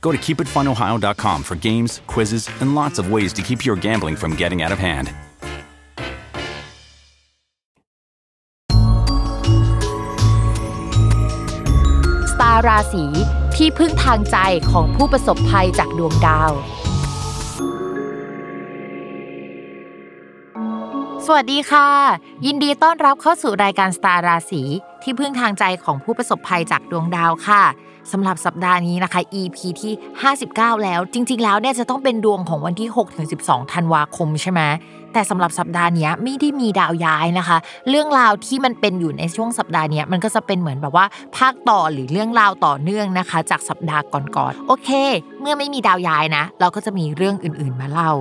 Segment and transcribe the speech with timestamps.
[0.00, 4.36] Go to keepitfunohio.com for games, quizzes, and lots of ways to keep your gambling from
[4.36, 5.08] getting out of hand.
[12.32, 13.04] สตาร์ราศี
[13.56, 14.36] ที่พึ่งทางใจ
[14.70, 16.52] ของผู้ประสบภัยจากดวงดาว
[21.26, 21.88] สวัสดีค่ะ
[22.46, 24.62] ยินดีต้อนรับเข้าสู่รายการสตาร์ราศี
[25.02, 27.64] ที่พึ่งทางใจของผู้ประสบภัยจากดวงดาวค่ะ
[28.12, 29.92] สำหรับสัปดาห์นี้นะคะ EP ที่
[30.38, 32.88] 59 แล้ว จริง ๆ แล้วเนี่ยจะต้องเป็นดวงของวันที่
[33.30, 34.60] 6-12 ธันวาคมใช่ไหม
[35.12, 37.56] แต่สำหรับสัปดาห์นี้ไม่ได้มีดาวย้ายนะคะ
[37.88, 44.90] เรื่องราวที่มันเป็นอยู่ในช่วงสัปดาห์นี้มันก็จะเป็นเหมือนแบบว่าภาคต่อหรือเรื่องราวต่อเนื่องนะคะ จากสัปดาห์ก่อนๆโอเค
[45.40, 48.12] เมื่อไม่มีดาวย้ายนะ เราก็จะมีเรื่องอื่นๆมาเล่า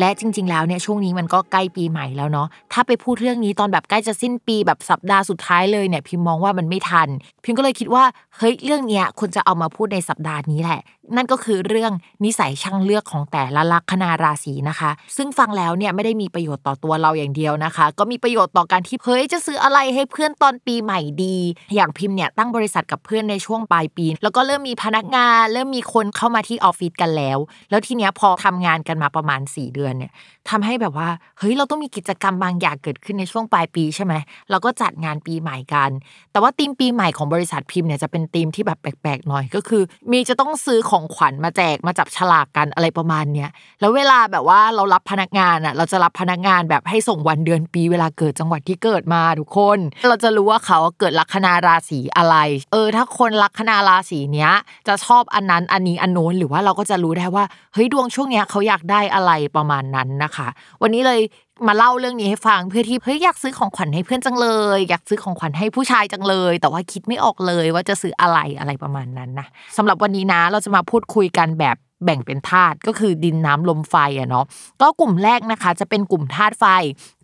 [0.00, 7.08] และจริง ๆ แล้วเนี่ยช่วงนี้มันก็ใกล้ปีใหม่แล้วเนาะถ้าไปพูดเรื่องนี้ตอนแบบใกล้จะสิ้นปีแบบสัปดาห์สุดท้ายเลยเนี่ยพิมมองว่ามันไม่ทัน
[7.44, 8.04] พิมก็เลยคิดว่า
[8.36, 10.80] เฮ้ยเรื่องเนี้ยควรจะเอามาพูดในสัปดาห์นี้แหละ
[11.16, 11.92] นั่นก็คือเรื่อง
[12.24, 21.36] นิสัยช่างเลือกของแต่ละลัคนาราศีนะคะ ซึ่งฟังแล้วเนี่ยไม่ได้มีประโยชน์ต่อตัวเราอย่างเดียวนะคะ ก็มีประโยชน์ต่อการที่เฮ้ยจะซื้ออะไรให้เพื่อนตอนปีใหม่ดี
[21.74, 27.38] อย่างพิมเนี่ยตั้งบริษัทกับเพื่อนในช่วงปลายปี แล้วก็เริ่มมีพนักงาน เริ่มมีคนเข้ามาที่ออฟฟิศกันแล้ว
[27.70, 30.12] แล้วทีเนี้ยพอทำงานกันมาประมาณ 4 เดือนเนี่ย
[30.50, 31.08] ทำให้แบบว่า
[31.38, 34.14] เฮ้ยเราต้องมีกิจกรรมบางอย่างเกิดขึ้นในช่วงปลายปีใช่ไหม
[34.50, 35.90] เราก็จัดงานปีใหม่กัน
[36.32, 43.50] แต่ว่าธีมปีใหม่ของบริษัทพิมพ์เนี่ยจะเป็นธีมที่แบบแปลกๆหน่อยก็คือ มีจะต้องซื้อของขวัญมาแจกมาจับฉลากกันอะไรประมาณเนี้ย
[43.80, 49.78] แล้วเวลาแบบว่าเรารับพนักงานอะเราจะรับพนักงานแบบให้ส่งวันเดือนปีเวลาเกิดจังหวัดที่เกิดมาทุกคน
[50.08, 52.36] เราจะรู้ว่าเขาเกิดลัคนาราศีอะไร
[52.72, 54.52] เออ ถ้าคนลัคนาราศีเนี้ย
[54.88, 60.48] จะชอบอันนั้นอันนี้อันโน้นหรือว่าเราก็จะรู้ได้ว่าเฮ้ยดวงช่วงเนี้ยเขาอยากได้อะไรประมาณนั้นนะคะ
[60.82, 61.20] วันนี้เลย
[61.66, 69.46] มาเล่าเรื่องนี้ให้ฟังเพื่อที่เฮ้ยอยากซื้อของขวัญให้เพื่อนจังเลย อยากซื้อของขวัญให้ผู้ชายจังเลย แต่ว่าคิดไม่ออกเลยว่าจะซื้ออะไรอะไรประมาณนั้นนะ
[69.76, 74.44] สำหรับวันนี้นะเราจะมาพูดคุยกันแบบแบ่งเป็นธาตุก็คือดินน้ำลมไฟอะเนาะ
[74.80, 76.64] ก็กลุ่มแรกนะคะ จะเป็นกลุ่มธาตุไฟ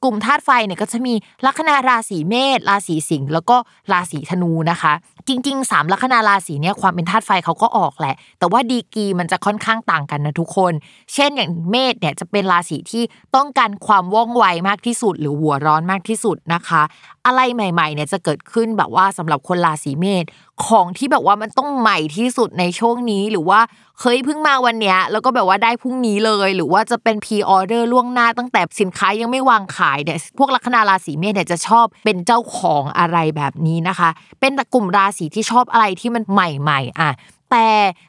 [0.04, 1.14] กลุ่มธาตุไฟเนี่ยก็จะมี
[1.46, 3.56] ลัคนาราศีเมษราศีสิงห์แล้วก็
[3.92, 4.92] ราศีธนูนะคะ
[5.28, 10.72] จริงๆสามลัคนาราศีเนี่ยความเป็นธาตุไฟเขาก็ออกแหละ แต่ว่าดีกีมันจะค่อนข้างต่างกันนะทุกคน
[11.14, 13.02] เช่นอย่างเมษเนี่ยจะเป็นราศีที่
[13.36, 16.82] ต้องการความว่องไวมากที่สุด หรือหัวร้อนมากที่สุดนะคะ
[17.26, 20.24] อะไรใหม่ๆเนี่ยจะเกิดขึ้นแบบว่าสำหรับคนราศีเมษ
[20.66, 23.60] ของที่แบบว่ามันต้องใหม่ที่สุดในช่วงนี้หรือว่า
[24.00, 34.10] เคยเพิ่งมาวันเนี้ยแล้วก็แบบว่าได้พรุ่งนี้เลย หรือว่าจะเป็นพรีออเดอร์ล่วงหน้าตั้งแต่สินค้ายังไม่วางขายเนี่ยพวกลัคนาราศีเมษเนี่ยจะชอบเป็นเจ้าของอะไรแบบนี้นะคะ
[34.40, 37.10] เป็นกลุ่มราศีที่ชอบอะไรที่มันใหม่ๆอะ
[37.52, 37.68] แต่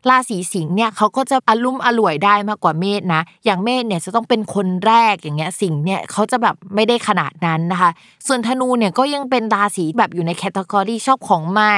[0.10, 7.92] ราศีสิงห์เนี่ยเขาก็จะอารมุ่มอร่วยได้มากกว่าเมษนะ อย่างเมษเนี่ยจะต้องเป็นคนแรกอย่างเงี้ยสิงห์เนี่ยเขาจะแบบไม่ได้ขนาดนั้นนะคะ
[8.28, 11.78] ส่วนธนูเนี่ยก็ยังเป็นราศีแบบอยู่ในแคตตากรีชอบของใหม่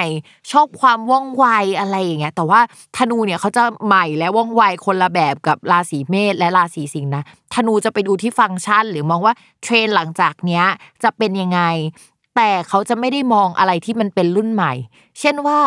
[0.51, 1.45] ชอบความว่องไว
[1.79, 2.59] อะไรอย่างเงี้ยแต่ว่า
[2.97, 9.33] ธนูเนี่ยเขาจะใหม่และว่องไวคนละแบบกับราศีเมษและราศีสิงห์นะธนูจะไปดูที่ฟังก์ชัน หรือมองว่า
[9.63, 10.65] เทรนหลังจากเนี้ย
[11.03, 11.61] จะเป็นยังไง
[12.35, 14.73] แต่เขาจะไม่ได้มองอะไรที่มันเป็นรุ่นใหม่
[15.19, 15.59] เช่นว่า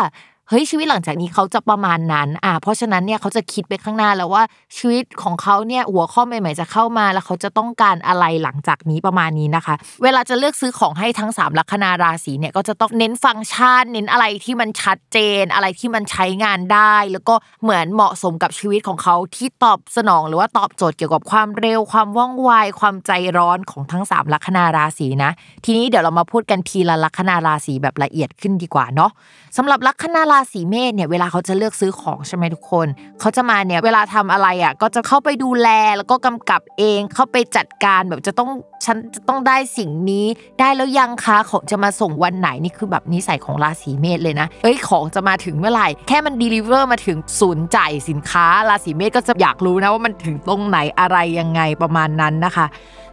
[0.51, 4.43] เฮ้ยชีวิตหลังจากนี้เขาจะประมาณนั้น อ่า เพราะฉะนั้นเนี่ยเขาจะคิดไปข้างหน้าแล้วว่า
[4.77, 25.31] ชีวิตของเขาเนี่ยหัวข้อใหม่ๆจะเข้ามาแล้วเขาจะต้องการอะไรหลังจากนี้ประมาณนี้นะคะ เวลาจะเลือกซื้อของให้ทั้ง 3 ลัคนาราศีเนี่ยก็จะต้องเน้นฟังก์ชัน เน้นอะไรที่มันชัดเจน อะไรที่มันใช้งานได้ แล้วก็เหมือนเหมาะสมกับชีวิตของเขาที่ตอบสนอง หรือว่าตอบโจทย์เกี่ยวกับความเร็ว ความว่องไวความใจร้อนของทั้ง 3 ลัคนาราศีนะ
[25.65, 29.11] ทีนี้เดี๋ยวเรามาพูดกันทีละลัคนาราศีแบบละเอียดขึ้นดีกว่าเนาะ
[29.57, 32.87] สำหรับลัคนาราราศีเมษเนี่ยเวลาเขาจะเลือกซื้อของใช่ไหมทุกคน
[33.21, 38.51] เขาจะมาเนี่ยเวลาทำอะไรอะก็จะเข้าไปดูแลแล้วก็กำกับเองเข้าไปจัดการแบบจะต้อง
[38.85, 40.27] ฉันจะต้องได้สิ่งนี้
[40.61, 52.67] ได้แล้วยังคะของจะมาส่งวันไหนนี่คือแบบนิสัยของราศีเมษเลยนะ เอ้ยของจะมาถึงเมื่อไหร่ แค่มันดีลิเวอร์มาถึงศูนย์จ่ายสินค้าราศีเมษก็จะอยากรู้นะว่ามันถึงตรงไหนอะไรยังไงประมาณนั้นนะคะ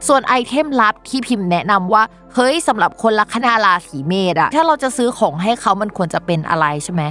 [0.07, 2.03] ส่วนไอเทมลับที่พิมพ์แนะนำว่า
[2.35, 7.03] เฮ้ยสำหรับคนลัคนาราศีเมษอะถ้าเราจะซื้อของให้เขามันควรจะเป็นอะไรใช่ไหม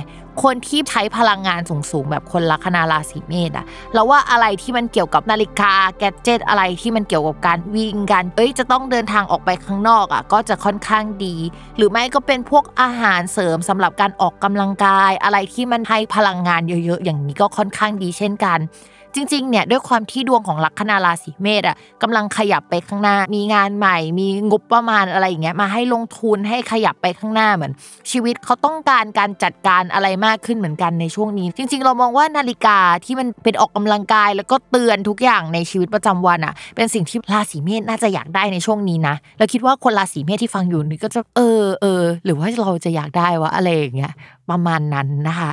[0.43, 11.37] คนที่ใช้พลังงานสูงๆ แบบคนลัคนาราศีเมษอะเราว่าอะไรที่มันเกี่ยวกับนาฬิกาแกดเจิตอะไรที่มันเกี่ยวกับการวิ่งกันเอ้ยจะต้องเดินทางออกไปข้างนอกอะก็จะค่อนข้างดี
[11.77, 18.59] หรือไม่ก็เป็นพวกอาหารเสริมสำหรับการออกกำลังกาย อะไรที่มันให้พลังงานเยอะๆ อย่างนี้ก็ค่อนข้างดีเช่นกัน
[19.15, 27.73] จริงๆเนี่ยด้วยความที่ดวงของลัคนาราศีเมษอะกำลังขยับไปข้างหน้า มีงานใหม่ มีงบประมาณอะไรอย่างเงี้ยมาให้ลงทุนให้ขยับไปข้างหน้าเหมือน
[28.11, 44.13] ชีวิตเขาต้องการการจัดการอะไรมากขึ้นเหมือนกันในช่วงนี้ จริง ๆ เรามองว่านาฬิกาที่มันเป็นออกกำลังกาย แล้วก็เตือนทุกอย่างในชีวิตประจำวันอะ เป็นสิ่งที่ราศีเมษน่าจะอยากได้ในช่วงนี้นะแล้วคิดว่าคนราศีเมษที่ฟังอยู่นี่ก็จะเออเออหรือว่าเราจะอยากได้วะอะไรอย่างเงี้ย
[44.51, 45.51] ประมาณนั้นนะคะ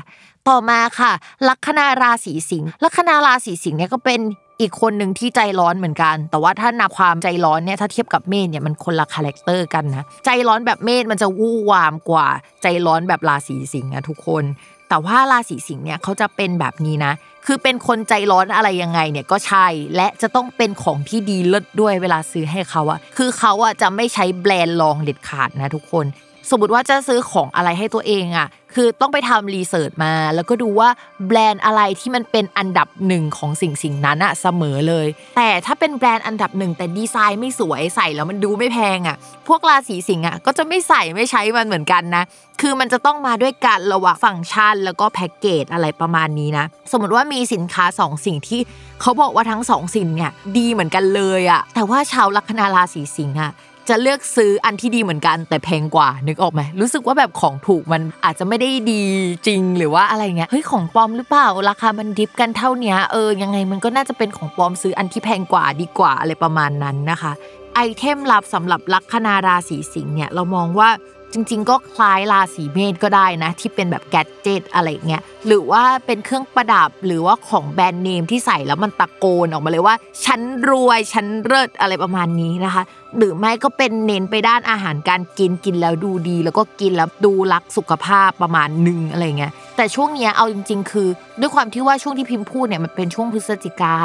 [0.50, 1.12] ต่อมาค่ะ
[1.50, 4.22] ลัคนาราศีสิงห์ลัคนาราศีสิงห์เนี่ยก็เป็น
[4.62, 12.28] อีกคนหนึ่งที่ใจร้อนเหมือนกัน แต่ว่าถ้านับความใจร้อนเนี่ยถ้าเทียบกับเมษเนี่ยมันคนละ character กันนะใจร้อนแบบเมษมันจะวู่วามกว่า
[12.64, 14.44] ใจร้อนแบบราศีสิงห์อะทุกคน
[14.90, 17.14] แต่ว่าราศีสิงห์เนี่ยเขาจะเป็นแบบนี้นะ
[17.46, 26.06] คือเป็นคนใจร้อนอะไรยังไงเนี่ยก็ใช่และจะต้องเป็นของที่ดีเลิศด้วยเวลาซื้อให้เขาอะคือเขาอะจะไม่ใช้แบรนด์รองเด็ดขาดนะทุกคน
[26.50, 30.90] สมมติว่าจะซื้อของอะไรให้ตัวเองอะ คือต้องไปทำรีเสิร์ชมา แล้วก็ดูว่า
[31.28, 35.08] แบรนด์อะไรที่มันเป็นอันดับหนึ่งของสิ่งสิ่งนั้นอะเสมอเลย
[35.38, 39.18] แต่ถ้าเป็นแบรนด์อันดับหนึ่งแต่ดีไซน์ไม่สวยใส่แล้วมันดูไม่แพงอะ
[39.48, 42.24] พวกราศีสิงห์อะก็จะไม่ใส่ไม่ใช้มันเหมือนกันนะ
[42.62, 48.60] คือมันจะต้องมาด้วยกันระหว่างฟังก์ชัน แล้วก็แพ็กเกจอะไรประมาณนี้นะ สมมติว่ามีสินค้าสองสิ่งที่
[49.02, 53.52] เขาบอกว่าทั้งสองสิ่งเนี่ยดีเหมือนกันเลยอะ แต่ว่าชาวลัคนาราศีสิงห์อะ
[53.90, 59.02] จะเลือกซื้ออันที่ดีเหมือนกัน แต่แพงกว่านึกออกไหมรู้สึกว่าแบบของถูกมันอาจจะไม่ได้ดี
[59.48, 67.32] จริงหรือว่าอะไรเงี้ยเฮ้ยของปลอมหรือเปล่าราคามัน diff กันเท่านี้เออยังไงมันก็น่าจะเป็นของปลอมซื้ออันที่แพงกว่าดีกว่าอะไรประมาณนั้นนะคะ
[67.76, 70.90] item ลับสำหรับลัคนาราศีสิงห์เนี่ยเรามองว่า
[71.34, 79.96] จริง ๆ ก็คล้ายราศีเมษก็ได้นะ ที่เป็นแบบ gadget อะไรเงี้ยหรือว่าเป็นเครื่องประดับหรือว่าของแบรนด์เนมที่ใส่แล้วมันตะโกนออกมาเลยว่า
[80.26, 82.84] ฉันรวยฉันเลิศอะไรประมาณนี้นะคะ
[83.18, 91.08] หรือไม่ก็เป็นเน้นไปด้านอาหารการกินกินแล้วดูดี แล้วก็กินแล้วดูรักสุขภาพประมาณหนึ่งอะไรเงี้ยแต่ช่วงเนี้ยเอาจริง ๆ คือ
[91.40, 93.96] ด้วยความที่ว่าช่วงที่พิมพ์พูดเนี่ยมันเป็นช่วงพฤศจิกา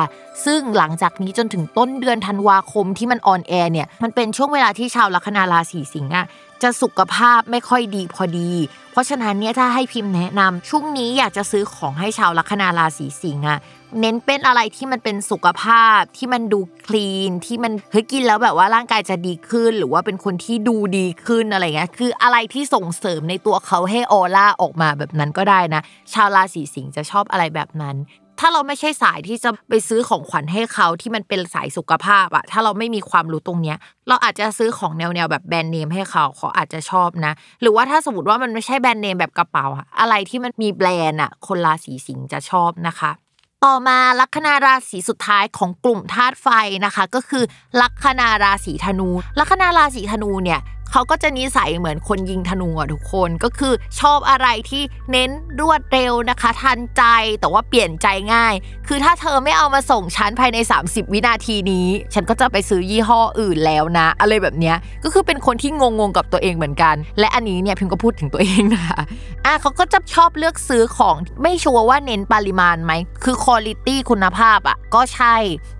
[0.44, 6.26] ซึ่งหลังจากนี้จนถึงต้นเดือนธันวาคมที่มันออนแอร์เนี่ยมันเป็นช่วงเวลาที่ชาวลัคนาราศีสิงห์อะ
[6.62, 8.50] จะสุขภาพไม่ค่อยดีพอดี
[8.92, 13.58] เพราะฉะนั้นเนี่ยถ้าให้พิมพ์แนะนำช่วงนี้อยากจะซื้อของให้ชาวลัคนาราศีสิงห์อะ
[14.00, 25.82] เน้นเป็นอะไรที่มันเป็นสุขภาพที่มันดูคลีนที่มันเฮ้ยกินแล้วแบบว่าร่างกายจะดีขึ้น หรือว่าเป็นคนที่ดูดีขึ้นอะไรเงี้ยคืออะไรที่ส่งเสริมในตัวเขาให้ออร่าออกมาแบบนั้นก็ได้นะ
[26.12, 27.96] ชาวราศีสิงห์จะชอบอะไรแบบนั้น
[28.40, 33.76] ถ้าเราไม่ใช่สายที่จะไปซื้อของขวัญให้เขาที่มันเป็นสายสุขภาพอะถ้าเราไม่มีความรู้ตรงเนี้ย
[34.08, 43.10] เราอาจจะซื้อของแนวๆแบบแบรนด์เนมให้เขาเขาอาจจะชอบนะ หรือว่าถ้าสมมติว่ามันไม่ใช่แบรนด์เนมแบบกระเป๋าอะอะไรที่มันมีแบรนด์อะคนราศีสิงห์จะชอบนะคะ
[43.64, 46.48] ต่อมาลัคนาราศีสุดท้ายของกลุ่มธาตุไฟ
[46.84, 47.44] นะคะ ก็คือ
[47.80, 50.60] ลัคนาราศีธนู ลัคนาราศีธนูเนี่ย
[50.92, 55.30] เขาก็จะนิสัยเหมือนคนยิงธนูอะทุกคนก็คือชอบอะไรที่เน้น
[55.60, 57.02] รวดเร็วนะคะ ทันใจ
[57.40, 58.54] แต่ว่าเปลี่ยนใจง่าย
[58.88, 69.00] คือถ้าเธอไม่เอามาส่งฉันภายใน 30 วินาทีนี้ ฉันก็จะไปซื้อยี่ห้ออื่นแล้วนะ อะไรแบบเนี้ยก็คือเป็นคนที่งงๆกับตัวเองเหมือนกัน และอันนี้เนี่ยพิมก็พูดถึงตัวเองนะคะ
[69.44, 72.92] อะเขาก็จะชอบเลือกซื้อของไม่ชัวร์ว่าเน้นปริมาณไหม
[73.24, 75.36] คือคุณภาพคุณภาพอะก็ใช่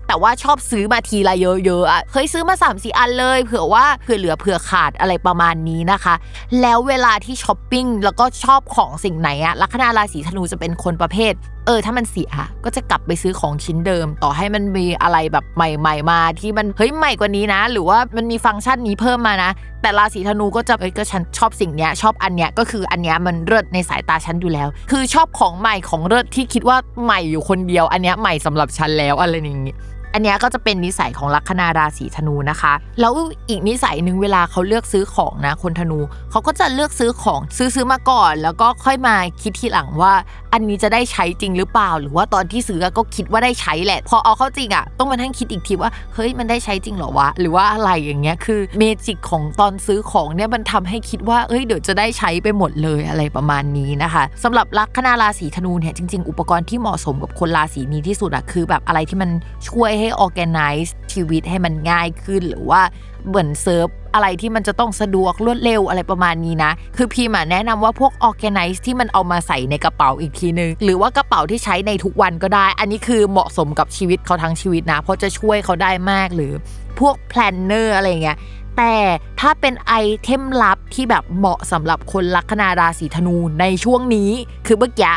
[0.07, 6.15] แต่ว่าชอบซื้อมาทีละเยอะๆอะเคยซื้อมา3ามสี่อันเลย เผื่อว่าเผื่อเหลือเผื่อขาดอะไรประมาณนี้นะคะ
[6.61, 11.33] แล้วเวลาที่ช้อปปิ้งแล้วก็ชอบของสิ่งไหนอะลัคนาราศีธนูจะเป็นคนประเภท
[11.65, 12.31] เออถ้ามันเสีย
[12.63, 29.75] ก็จะกลับไปซื้อของชิ้นเดิม ต่อให้มันมีอะไรแบบใหม่ ๆ มาที่มันเฮ้ยใหม่กว่านี้นะ หรือว่ามันมีฟังก์ชันนี้เพิ่มมานะ แต่ราศีธนูก็จะเอ้ยก็ฉันชอบสิ่งเนี้ยชอบอันเนี้ยก็คืออันเนี้ยมันเลิศในสายตาฉันอยู่แล้ว คือชอบของใหม่ของเลิศที่คิดว่าใหม่อยู่คนเดียว อันเนี้ยใหม่สำหรับฉันแล้วอะไรอย่างงี้
[30.17, 33.13] อันนี้ก็จะเป็นนิสัยของลัคนาราศีธนูนะคะ แล้ว
[33.49, 35.99] อีกนิสัยหนึ่งเวลาเขาเลือกซื้อของนะคนธนู
[36.31, 40.13] เขาก็จะเลือกซื้อของซื้อซื้อมาก่อน แล้วก็ค่อยมาคิดทีหลังว่า
[40.53, 59.29] อันนี้จะได้ใช้จริงหรือเปล่า หรือว่าตอนที่ซื้อก็คิดว่าได้ใช้แหละ พอเอาเข้าจริงอะต้องมาทั้งคิดอีกทีว่าเฮ้ยมันได้ใช้จริงหรอวะหรือว่าอะไรอย่างเงี้ยคือเมจิกของตอนซื้อของเนี่ยมันทำให้คิดว่าเอ้ยเดี๋ยวจะได้ใช้ไปหมดเลยอะไรประมาณนี้นะคะสำหรับลัคนาราศีธนูเนี่ยจริง ๆ อุปกรณ์ที่เหมาะสมกับคนราศีนี้ที่สุดอะคือแบบอะไรที่มัน
[59.69, 62.81] ช่วยให้ organize ชีวิตให้มันง่ายขึ้น หรือว่า
[63.27, 76.53] เหมือนเซิร์ฟอะไรที่มันจะต้องสะดวกรวดเร็วอะไรประมาณนี้นะ คือพี่มาแนะนำว่าพวก organize ที่มันเอามาใส่ในกระเป๋าอีกทีนึง หรือว่ากระเป๋าที่ใช้ในทุกวันก็ได้ อันนี้คือเหมาะสมกับชีวิตเขาทั้งชีวิตนะ เพราะจะช่วยเขาได้มากหรือ
[76.99, 78.37] พวก planner อะไรเงี้ย
[78.77, 78.95] แต่
[79.39, 84.29] ถ้าเป็น item ลับที่แบบเหมาะสำหรับคนลัคนาราศีธนูในช่วงนี้
[84.67, 85.13] คือเมื่อกี้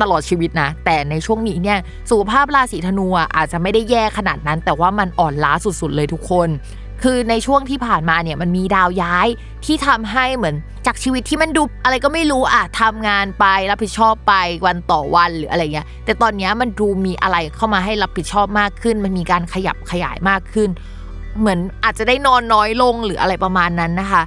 [0.00, 1.78] ตลอดชีวิตนะ แต่ในช่วงนี้เนี่ย
[2.10, 3.06] สุขภาพราศีธนู
[3.36, 6.48] อาจจะไม่ได้แย่ขนาดนั้น แต่ว่ามันอ่อนล้าสุดๆเลยทุกคน
[7.02, 9.28] คือในช่วงที่ผ่านมาเนี่ยมันมีดาวย้าย
[9.64, 10.56] ที่ทำให้เหมือน
[10.86, 14.34] จากชีวิตที่มันดูอะไรก็ไม่รู้อะทำงานไปรับผิดชอบไป
[14.66, 20.68] วันต่อวันหรืออะไรเงี้ยแต่ตอนนี้มันดูมีอะไรเข้ามาให้รับผิดชอบมากขึ้น มันมีการขยับขยายมากขึ้น
[21.38, 24.22] เหมือนอาจจะได้นอนน้อยลงหรืออะไรประมาณนั้นนะคะ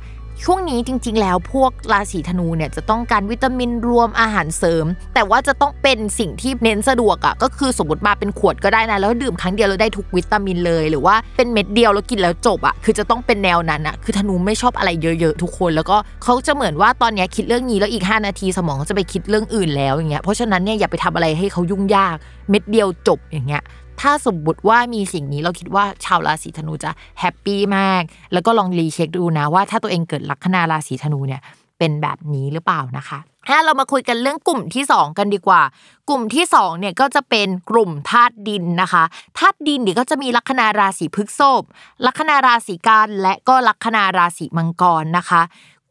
[0.48, 22.16] ช่วงนี้จริง ๆ แล้วพวกราศีธนูเนี่ยจะต้องการวิตามินรวมอาหารเสริม แต่ว่าจะต้องเป็นสิ่งที่เน้นสะดวกอะ่ะก็คือสมมติมาเป็นขวดก็ได้นะ แล้วดื่มครั้งเดียวแล้วได้ทุกวิตามินเลย หรือว่าเป็นเม็ดเดียวแล้วกินแล้วจบอะ่ะคือจะต้องเป็นแนวนั้นอะ่ะคือธนูไม่ชอบอะไรเยอะๆทุกคน แล้วก็เขาจะเหมือนว่าตอนนี้คิดเรื่องนี้แล้วอีก 5 นาทีสมองจะไปคิดเรื่องอื่นแล้วอย่างเงี้ยเพราะฉะนั้นเนี่ยอย่าไปทำอะไรให้เขายุ่งยาก
[22.50, 23.64] เม็ดเดียวจบอย่างเงี้ย
[24.02, 28.02] ถ้าสมมติว่ามีสิ่งนี้เราคิดว่าชาวราศีธนูจะแฮปปี้มาก
[28.34, 31.42] แล้วก็ลองรีเช็คดูนะว่าถ้าตัวเองเกิดลัคนาราศีธนูเนี่ย
[31.78, 33.20] เป็นแบบนี้หรือเปล่านะคะ
[33.50, 35.62] ถ้าเรามาคุยกันเรื่องกลุ่มที่ 2 กันดีกว่า
[36.10, 39.04] กลุ่มที่2เนี่ยก็จะเป็นกลุ่มธาตุดินนะคะ
[39.38, 41.64] ธาตุดินเนี่ยก็จะมีลัคนาราศีพฤษภ
[42.06, 45.42] ลัคนาราศีกันย์และก็ลัคนาราศีมังกรนะคะ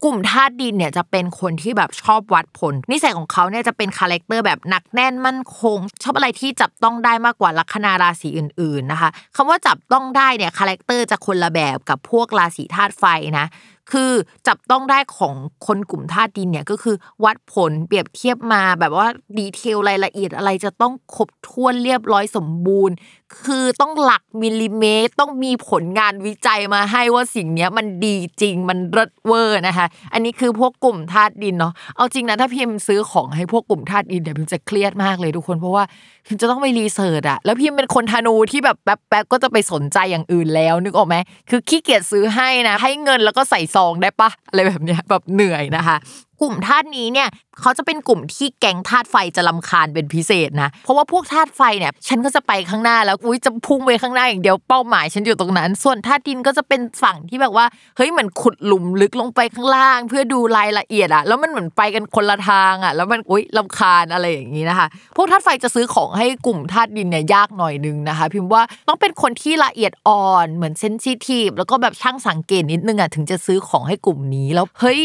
[0.03, 13.05] กลุ่มธาตุดินเนี่ยจะเป็นคนที่แบบชอบวัดผล นิสัยของเขาเนี่ยจะเป็น character แบบหนักแน่นมั่นคง ชอบอะไรที่จับต้องได้มากกว่าลัคนาราศีอื่น ๆนะคะคำว่าจับต้องได้เนี่ย character จะคนละแบบกับพวกราศีธาตุไฟ
[13.39, 13.47] นะ
[13.91, 14.11] คือ
[14.47, 15.35] จับต้องได้ของ
[15.65, 22.95] คนกลุ่มธาตุดินเนี่ยก็คือวัดผลเปรียบเทียบมาแบบว่า detail รายละเอียดอะไรจะต้องครบถ้วนเรียบร้อยสมบูรณ์
[23.43, 35.83] คือต้องหลักมิลลิเมตร ต้องมีผลงานวิจัยมาให้ว่าสิ่งเนี้ยมันดีจริงมันเลิศเวอร์นะคะ อันนี้คือพวกกลุ่มธาตุดินเนาะเอาจริงนะถ้าพิมพ์ซื้อของให้พวกกลุ่มธาตุดินเดี๋ยวพิมจะเครียดมากเลยทุกคนเพราะว่า
[36.25, 41.15] พิมจะต้องไป research อะแล้วพิมเป็นคนธนูที่แบบแป๊บๆก็จะไปสนใจอย่างอื่นแล้ว นึกออกไหม
[41.49, 45.97] คือขี้เกียจซื้อให้นะ ให้เงินแล้วก็ใส่ซองได้ปะอะไรแบบเนี้ยแบบเหนื่อยนะคะ
[46.43, 47.29] กลุ่มธาตุนี้เนี่ย
[47.61, 57.65] เขาจะเป็นกลุ่มที่แก๊งธาตุไฟจะลำคาญเป็นพิเศษนะ เพราะว่าพวกธาตุไฟเนี่ยฉันก็จะไปข้างหน้าแล้วอุ้ยจะพุ่งไปข้างหน้าอย่างเดียวเป้าหมายฉันอยู่ตรงนั้น ส่วนธาตุดินก็จะเป็นฝั่งที่แบบว่า
[57.97, 75.01] เฮ้ยเหมือนขุดหลุมลึกลงไปข้างล่าง เพื่อดูรายละเอียดอะแล้วมันเหมือนไปกันคนละทางอะแล้วมันอุ้ยลำคาญอะไรอย่างนี้นะคะพวกธาตุไฟจะซื้อของให้กลุ่มธาตุดินเนี่ยยากหน่อยนึงนะคะ พิมพ์ว่าต้องเป็นคนที่ละเอียดอ่อนเหมือนเซนซิทีฟแล้วก็แบบช่างสังเกตนิดนึงอะถึงจะซื้อของให้กลุ่มนี้แล้วเฮ้ย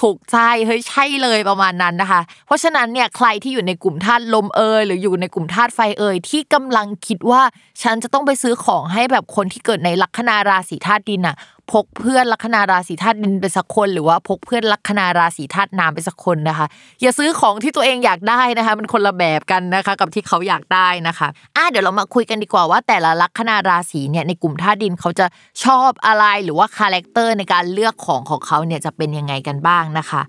[0.00, 0.36] ถูกใจ
[0.66, 7.42] เฮ้ยใช่เลยประมาณนั้นนะคะ เพราะฉะนั้นเนี่ยใครที่อยู่ในกลุ่มธาตุลมเอยหรืออยู่ในกลุ่มธาตุไฟเอยที่กำลังคิดว่า
[7.82, 11.36] ฉันจะต้องไปซื้อของให้แบบคนที่เกิดในลัคนาราศีธาตุดินอะ
[11.72, 16.66] พกเพื่อนลัคนาราศีธาตุดินไปสักคน หรือว่าพกเพื่อนลัคนาราศีธาตุน้ำไปสักคนนะคะ
[17.02, 25.26] อย่าซื้อของที่ตัวเองอยากได้นะคะ มันคนละแบบกันนะคะ กับที่เขาอยากได้นะคะอะเดี๋ยวเรามาคุยกันดีกว่าว่า แต่ละลัคนาราศีเนี่ยในกลุ่มธาตุดินเขาจะ
[25.64, 30.22] ชอบอะไรหรือว่าคาแรคเตอร์ในการเลือกของของเขาเนี่ยจะเป็นยังไงกันบ้างนะคะ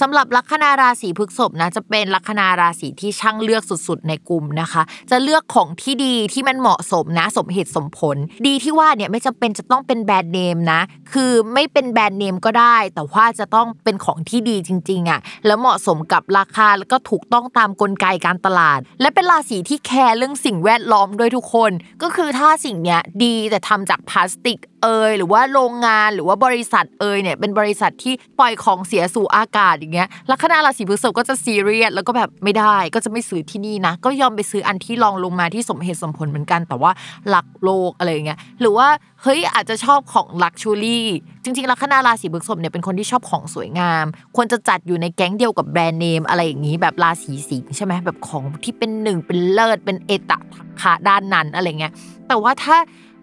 [0.00, 10.80] สำหรับลัคนาราศีพฤษภนะจะเป็นลัคนาราศีที่ช่างเลือกสุดๆ ในกลุ่มนะคะ จะเลือกของที่ดีที่มันเหมาะสมนะสมเหตุสมผล ดีที่ว่าเนี่ยไม่จำเป็นจะต้องเป็นแบรนด์เนมนะ
[11.12, 21.72] คือไม่เป็นแบรนด์เนมก็ได้ แต่ว่าจะต้องเป็นของที่ดีจริงๆอะแล้วเหมาะสมกับราคาแล้วก็ถูกต้องตามกลไกการตลาด และเป็นราศีที่แคร์เรื่องสิ่งแวดล้อมด้วยทุกคน
[22.02, 36.90] ก็คือถ้าสิ่งเนี้ยดีแต่ทำจากพลาสติก เอยหรือว่าโรงงานหรือว่าบริษัทเอยเนี่ยเป็นบริษัทที่ปล่อยของเสียสู่อากาศอย่างเงี้ยลัคนาราศีพฤษภก็จะซีเรียสแล้วก็แบบไม่ได้ก็จะไม่ซื้อที่นี่นะ ก็ยอมไปซื้ออันที่รองลงมาที่สมเหตุสมผลเหมือนกัน แต่ว่า
[37.28, 38.88] หลักโลกอะไรเงี้ยหรือว่า
[39.22, 41.06] เฮ้ยอาจจะชอบของลักชูรี่
[41.44, 44.04] จริงๆลัคนาราศีพฤษภเนี่ยเป็นคนที่ชอบของสวยงาม
[44.36, 50.38] ควรจะจัดอยู่ในแก๊งเดียวกับแบรนด์เนมอะไรอย่างนี้แบบราศีสิงห์ใช่ไหมแบบของที่เป็นหนึ่งเป็นเลิศเป็นเอตะ
[50.80, 51.92] ขาด้านนั้นอะไรเงี้ย
[52.28, 52.76] แต่ว่าถ้า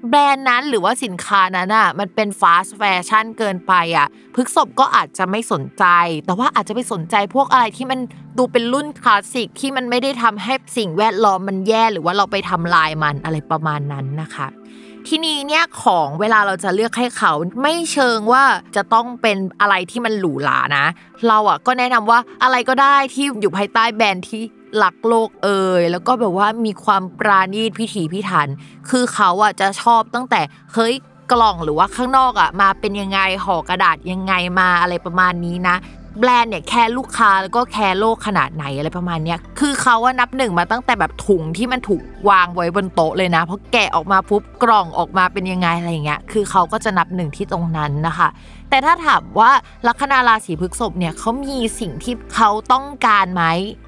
[0.09, 5.85] แบรนด์นั้นหรือว่าสินค้านั้นอะมันเป็นฟาสต์แฟชั่นเกินไปอะพฤกษบก็อาจจะไม่สนใจ
[6.25, 7.99] แต่ว่าอาจจะไปสนใจพวกอะไรที่มัน
[8.37, 14.47] ดูเป็นรุ่นคลาสสิกที่มันไม่ได้ทำให้สิ่งแวดล้อมมันแย่หรือว่าเราไปทำลายมันอะไรประมาณนั้นนะคะ
[15.07, 18.43] ทีนี้เนี่ยของเวลาเราจะเลือกให้เขาไม่เชิงว่า
[18.75, 20.85] จะต้องเป็นอะไรที่มันหรูหรานะ
[21.27, 24.43] เราอะก็แนะนำว่าอะไรก็ได้ที่อยู่ภายใต้แบรนด์ที่
[24.77, 28.47] หลักโลกเอ่ยแล้วก็แบบว่ามีความปราณีตพิถีพิถัน
[28.89, 30.41] คือเขาอะจะชอบตั้งแต่
[30.73, 30.93] เฮ้ย
[31.31, 35.77] กล่องหรือว่าข้างนอกอะมาเป็นยังไงห่อกระดาษยังไงมาอะไรประมาณนี้นะ
[36.19, 48.29] แบรนด์เนี่ยแคร์ลูกค้าแล้วก็แคร์โลกขนาดไหนอะไรประมาณเนี้ยคือเขาว่านับหนึ่งมาตั้งแต่แบบถุงที่มันถูกวางไว้บนโต๊ะเลยนะเพราะแกะออกมาปุ๊บกล่องออกมาเป็นยังไงอะไรเงี้ยคือเขาก็จะนับหนึ่งที่ตรงนั้นนะคะ
[48.69, 49.51] แต่ถ้าถามว่า
[49.87, 53.43] ลัคนาราศีพฤษภเนี่ยเขามีสิ่งที่เขาต้องการไหม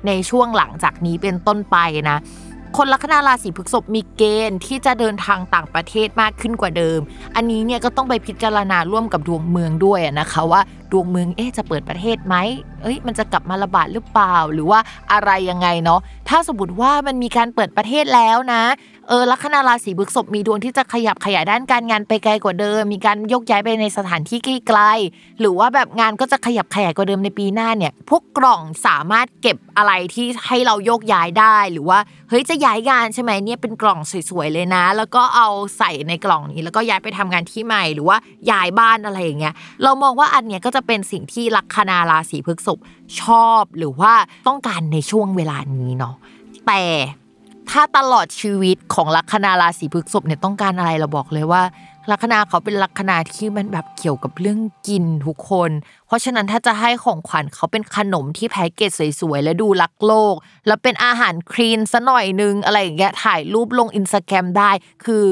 [0.08, 1.78] ในช่วงหลังจากนี้เป็นต้นไป
[2.10, 2.18] นะ
[2.78, 7.00] คนลัคนาราศีพฤษภมีเกณฑ์ที่จะเดินทางต่างประเทศมากขึ้นกว่าเดิม
[7.36, 10.62] อันนี้เนี่ยก็ต้องไปพิจารณาร่วมกับดวงเมืองด้วยนะคะว่า
[10.92, 12.36] ดวงเมืองเอ๊จะเปิดประเทศไหม
[12.84, 14.80] เอ้ยมันจะกลับมาระบาดหรือเปล่าหรือว่า
[15.12, 18.64] อะไรยังไงเนาะถ้าสมมติว่ามันมีการเปิดประเทศแล้วนะ
[19.10, 38.18] เออลัคนาราศีพฤษภมีดวงที่จะขยับขยายด้านการงานไปไกลกว่าเดิม มีการยกย้ายไปในสถานที่ไกลๆหรือว่าแบบงานก็จะขยับขยายกว่าเดิมในปีหน้าเนี่ย พวกกล่องสามารถเก็บอะไรที่ให้เรายกย้ายได้หรือว่าเฮ้ยจะย้ายงานใช่ไหมเนี่ยเป็นกล่องสวยๆเลยนะ แล้วก็เอาใส่ในกล่องนี้ แล้วก็ย้ายไปทำงานที่ใหม่หรือว่า
[38.52, 42.80] ย้ายบ้านอะไรอย่างเงี้ยเรามองว่าอันเนี้ยก็จะเป็นสิ่งที่ลัคนาราศีพฤษภ
[43.22, 44.14] ชอบหรือว่า
[44.48, 46.16] ต้องการในช่วงเวลานี้เนาะ
[46.68, 46.84] แต่
[47.72, 51.64] ถ้าตลอดชีวิตของลัคนาราศีพฤษภเนี่ยต้องการอะไรเราบอกเลยว่า
[52.12, 55.72] ลัคนาเขาเป็นลัคนาที่มันแบบเกี่ยวกับเรื่องกินทุกคน
[56.08, 60.36] เพราะฉะนั้นถ้าจะให้ของขวัญเขาเป็นขนมที่แพ็กเกจสวยๆ และดูรักโลก
[60.68, 64.72] แล้วเป็นอาหารคลีนซะหน่อยนึงอะไรอย่างเงี้ยถ่ายรูปลงอินสตาแกรมได้
[65.06, 65.24] คือ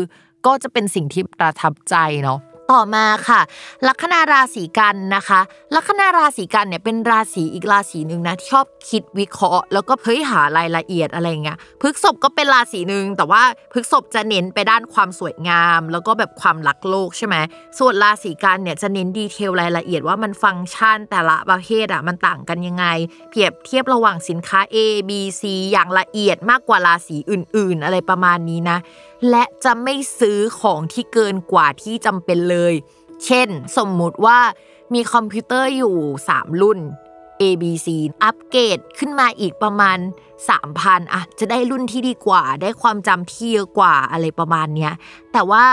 [0.46, 2.40] ก็จะเป็นสิ่งที่ประทับใจเนาะ
[2.72, 3.42] ต่อมาค่ะ
[3.88, 5.40] ลัคนาราศีกันนะคะ
[5.76, 17.36] ลัคนาราศีกันเนี่ยเป็นราศีอีกราศีหนึ่งนะที่ชอบคิดวิเคราะห์ แล้วก็เฮ้ยหารายละเอียดอะไรเงี้ยพฤกษบก็เป็นราศีหนึ่งแต่ว่าพฤษภจะเน้นไปด้านความสวยงาม แล้วก็แบบความรักโลกใช่ไหม
[17.80, 22.86] ส่วนราศีกันย์เนี่ยจะเน้น detail รายละเอียดว่ามันฟังก์ชันแต่ละประเภทอะมันต่างกันยังไง
[23.30, 24.78] เปรียบเทียบระหว่างสินค้า A
[25.10, 28.80] B C อย่างละเอียดมากกว่าราศีอื่น ๆ อะไรประมาณนี้นะ
[29.30, 32.74] และจะไม่ซื้อของที่เกินกว่าที่จำเป็นเลย
[33.26, 34.40] เช่น สมมุติว่า
[34.94, 35.96] มีคอมพิวเตอร์อยู่
[36.30, 36.80] 3 รุ่น
[37.42, 37.88] A B C
[38.24, 39.98] อัปเกรดขึ้นมาอีกประมาณ
[40.48, 44.94] 3,000อะจะได้รุ่นที่ดีกว่า ได้ความจำที่เยอะกว่าอะไรประมาณเนี้ย
[45.34, 45.64] แต่ว่า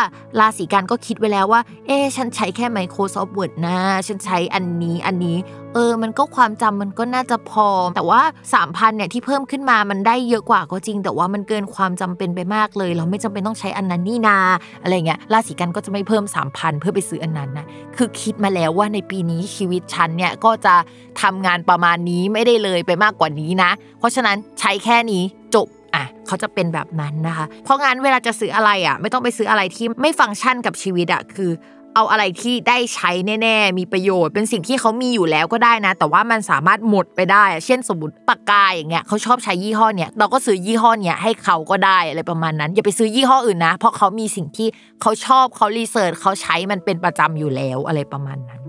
[0.40, 5.36] ราศีกันก็คิดไว้แล้วว่า เอ๊ฉันใช้แค่ Microsoft Word นะ ฉันใช้อันนี้อันนี้
[5.74, 8.22] เออ มันก็ความจำมันก็น่าจะพอ แต่ว่า
[8.54, 14.38] 3,000เนี่ยที่เพิ่มขึ้นมามันได้เยอะกว่าก็จริง แต่ว่ามันเกินความจำเป็นไปมากเลย เราไม่จำเป็นต้องใช้อันนั้นนี่นา
[14.82, 20.74] อะไรเงี้ยราศีกันก็จะไม่เพิ่ม 3,000 เพื่อไปซื้ออันนั้นนะคือคิดมาแล้วว่าในปีนี้ชีวิตฉันเนี่ยก็จะ
[21.22, 25.22] ทำงานประมาณนี้ไม่ได้เลยไปมากกว่านี้นะ เพราะฉะนั้นใช้แค่นี้
[25.54, 31.50] จบอะเขาจะเป็นแบบนั้นนะคะ เพราะงั้นเวลาจะซื้ออะไรอะ ไม่ต้องไปซื้ออะไรที่ไม่ฟังก์ชันกับชีวิตอะคือ
[31.96, 33.10] เอาอะไรที่ได้ใช้
[33.42, 44.68] แน่ๆ มีประโยชน์ เป็นสิ่งที่เขามีอยู่แล้วก็ได้นะ แต่ว่ามันสามารถหมดไปได้อะเช่นสมมติปากกาอย่างเงี้ยเขาชอบใช้ยี่ห้อเนี้ยเราก็ซื้อยี่ห้อเนี้ยให้เขาก็ได้อะไรประมาณนั้น อย่าไปซื้อยี่ห้ออื่นนะ เพราะเขามีสิ่งที่
[45.02, 48.65] เขาชอบเขารีเสิร์ชเขาใช้มันเป็นประจำอยู่แล้วอะไรประมาณนั้น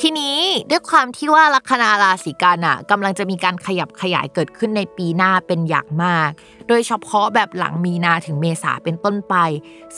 [0.00, 0.36] ทีนี้
[0.70, 6.30] ด้วยความที่ว่าลัคนาราศีกันย์อะกำลังจะมีการขยับขยายเกิดขึ้นในปีหน้าเป็นอย่างมาก
[6.68, 9.34] โดยเฉพาะแบบหลังมีนาถึงเมษาเป็นต้นไป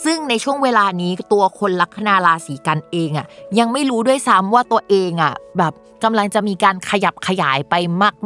[0.03, 3.27] ซึ่งในช่วงเวลานี้ตัวคนลัคนาราศีกันย์เองอะ
[3.59, 7.75] ยังไม่รู้ด้วยซ้ำว่าตัวเองอะแบบกำลังจะมีการขยับขยายไป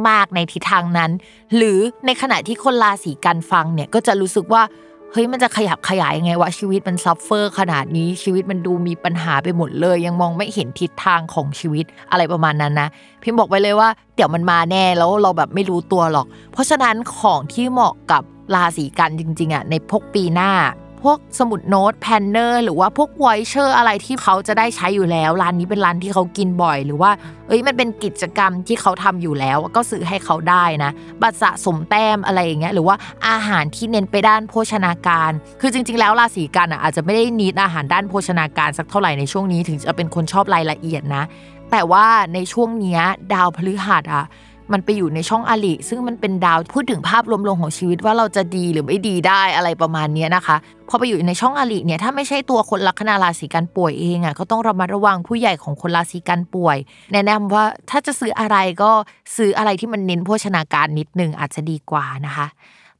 [0.08, 1.10] มาก ๆในทิศทางนั้น
[1.56, 4.62] หรือในขณะที่คนราศีกันย์ฟังเนี่ยก็จะรู้สึกว่า
[5.12, 12.88] เฮ้ยมันจะขยับขยายยังไงวะชีวิตมัน suffer ขนาดนี้ชีวิตมันดูมีปัญหาไปหมดเลย ยังมองไม่เห็นทิศทางของชีวิตอะไรประมาณนั้นนะ
[13.22, 18.22] พิมพ์บอกไปเลยว่าเดี๋ยวมันมาแน่แล้วเราแบบไม่รู้ตัวหรอก เพราะฉะนั้นของที่เหมาะกับ
[18.54, 20.50] ราศีกันย์จริงๆอะในพกปีหน้า
[21.02, 27.10] พวกสมุดโน้ต planner หรือว่าพวก voucher อะไรที่เขาจะได้ใช้อยู่แล้ว ร้านนี้เป็นร้านที่เขากินบ่อย หรือว่า
[27.48, 30.90] เอ้ยมันเป็นกิจกรรมที่เขาทำอยู่แล้ว ก็ซื้อให้เขาได้นะ
[31.22, 32.96] บัตรสะสมแต้มอะไรอย่างเงี้ยหรือว่า
[33.28, 41.24] อาหารที่เน้นไปด้านโภชนาการ คือจริง ๆ แล้วราศีกันย์อะอาจจะไม่ได้ need อาหารด้านโภชนาการสักเท่าไหร่ในช่วงนี้ถึงจะเป็นคนชอบรายละเอียดนะ
[41.70, 43.02] แต่ว่าในช่วงเนี้ย
[43.34, 44.24] ดาวพฤหัสอะ
[44.72, 50.56] มันไปอยู่ในช่องอลิซึ่งมันเป็นดาวพูดถึงภาพรวมๆของชีวิตว่าเราจะดีหรือไม่ดีได้อะไรประมาณนี้นะคะ
[50.88, 56.76] พอไปอยู่ในช่องอลิเนี่ยถ้าไม่ใช่ตัวคนลัคนาราศีกันป่วยเองอะก็ต้องระมัดระวังผู้ใหญ่ของคนราศีกันป่วย
[57.12, 58.90] แนะนำว่าถ้าจะซื้ออะไรก็
[59.36, 62.46] ซื้ออะไรที่มันเน้นโภชนาการนิดนึงอาจจะดีกว่านะคะ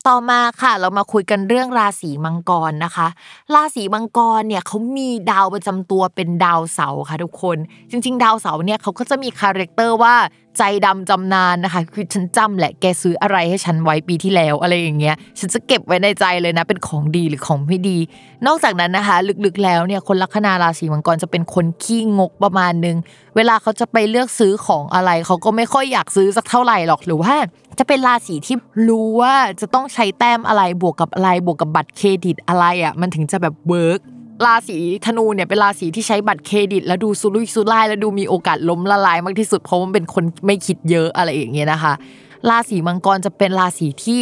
[0.09, 3.07] ต่อมาค่ะ เรามาคุยกันเรื่องราศีมังกรนะคะ
[3.55, 7.57] ราศีมังกรเนี่ยเขามีดาวประจำตัวเป็นดาวเสาร์ค่ะทุกคน
[7.91, 10.15] จริง ๆ ดาวเสาร์เนี่ยเขาก็จะมี character ว่า
[10.59, 17.99] ใจดำจำนานนะคะ คือฉันจำแหละแกซื้ออะไรให้ฉันไว้ปีที่แล้วอะไรอย่างเงี้ย ฉันจะเก็บไว้ในใจเลยนะ เป็นของดีหรือของไม่ดี
[18.47, 22.97] นอกจากนั้นนะคะ ลึกๆแล้วเนี่ยคนลัคนาราศีมังกรจะเป็นคนขี้งกประมาณนึง
[23.37, 27.35] เวลาเขาจะไปเลือกซื้อของอะไรเขาก็ไม่ค่อยอยากซื้อสักเท่าไหร่หรอกหรือว่า
[27.83, 28.57] จะเป็นราศีที่
[28.89, 34.01] รู้ว่าจะต้องใช้แต้มอะไรบวกกับอะไรบวกกับบัตรเครดิตอะไรอะมันถึงจะแบบ work
[34.47, 41.93] ราศีธนูเนี่ยเป็นราศีที่ใช้บัตรเครดิต แล้วดูซุรุ่ยซุร่ายแล้วดูมีโอกาสล้มละลายมากที่สุดเพราะมันเป็นคนไม่คิดเยอะอะไรอย่างเงี้ยนะคะ
[42.49, 44.21] ราศีมังกรจะเป็นราศีที่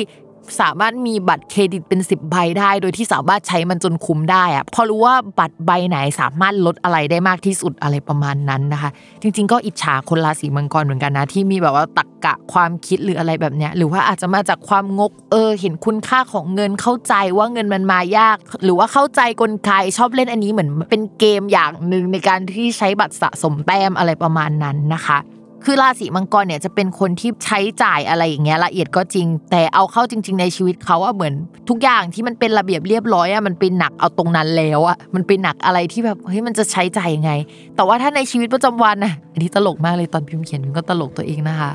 [0.61, 8.91] สามารถมีบัตรเครดิตเป็น 10 ใบได้ โดยที่สามารถใช้มันจนคุ้มได้อะพอรู้ว่าบัตรใบไหนสามารถลดอะไรได้มากที่สุดอะไรประมาณนั้นนะคะ
[9.23, 25.19] จริง ๆ ก็อิจฉาคนราศีมังกรเหมือนกันนะที่มีแบบว่าตักกะความคิดหรืออะไรแบบเนี้ยหรือว่าอาจจะมาจากความงกเออ เห็นคุณค่าของเงินเข้าใจว่าเงินมันมายาก หรือว่าเข้าใจกลไกชอบเล่นอันนี้เหมือนเป็นเกมอย่างหนึ่งในการที่ใช้บัตรสะสมแต้มอะไรประมาณนั้นนะคะ
[25.65, 31.35] คือราศีมังกรเนี่ยจะเป็นคนที่ใช้จ่ายอะไรอย่างเงี้ยละเอียดก็จริง แต่เอาเข้าจริง ๆ ในชีวิตเขาอะเหมือน
[31.69, 37.33] ทุกอย่างที่มันเป็นระเบียบเรียบร้อยอะมันเป็นหนักเอาตรงนั้นแล้วอะมันเป็นหนักอะไรที่แบบเฮ้ยมันจะใช้จ่ายยังไง
[37.77, 41.71] แต่ว่าถ้าในชีวิตประจำวันอะอันนี้ตลกมากเลยตอนพิมพ์เขียนพิมก็ตลกตัวเองนะคะ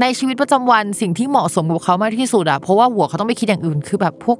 [0.00, 4.38] ในชีวิตประจำวันสิ่งที่เหมาะสมกับเขามากที่สุดอะเพราะว่าหัวเขาต้องไปคิดอย่างอื่นคือแบบพวก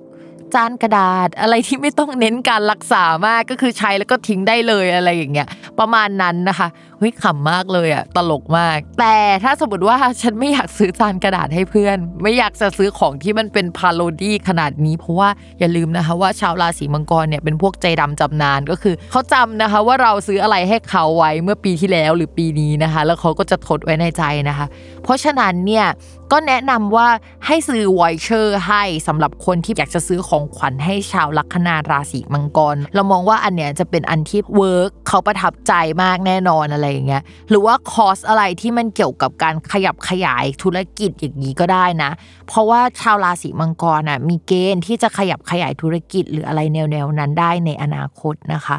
[0.54, 6.68] จานกระดาษอะไรที่ไม่ต้องเน้นการรักษามากก็คือใช้แล้วก็ทิ้งได้เลยอะไรอย่างเงี้ยประมาณนั้นนะคะ
[7.00, 24.66] เฮ้ยขำมากเลยอะตลกมาก แต่ถ้าสมมติว่าฉันไม่อยากซื้อจานกระดาษให้เพื่อน ไม่อยากจะซื้อของที่มันเป็นพาโรดี้ขนาดนี้ เพราะว่าอย่าลืมนะคะว่าชาวราศีมังกรเนี่ยเป็นพวกใจดำจำนานก็คือเขาจำนะคะว่าเราซื้ออะไรให้เขาไว้เมื่อปีที่แล้วหรือปีนี้นะคะ แล้วเขาก็จะทดไว้ในใจนะคะ
[25.02, 25.86] เพราะฉะนั้นเนี่ย
[26.32, 27.08] ก็แนะนำว่า
[27.46, 42.10] ให้ซื้อ voucher ให้สำหรับคนที่อยากจะซื้อของขวัญให้ชาวลัคนาราศีมังกร เรามองว่าอันเนี้ยจะเป็นอันที่ work เขาประทับใจมากแน่นอนอะไรอย่างเงี้ยหรือว่าคอร์สอะไรที่มันเกี่ยวกับการขยับขยายธุรกิจอย่างนี้ก็ได้นะ
[42.46, 48.76] เพราะว่าชาวราศีมังกรอะมีเกณฑ์ที่จะขยับขยายธุรกิจหรืออะไรแนวๆนั้นได้ในอนาคตนะคะ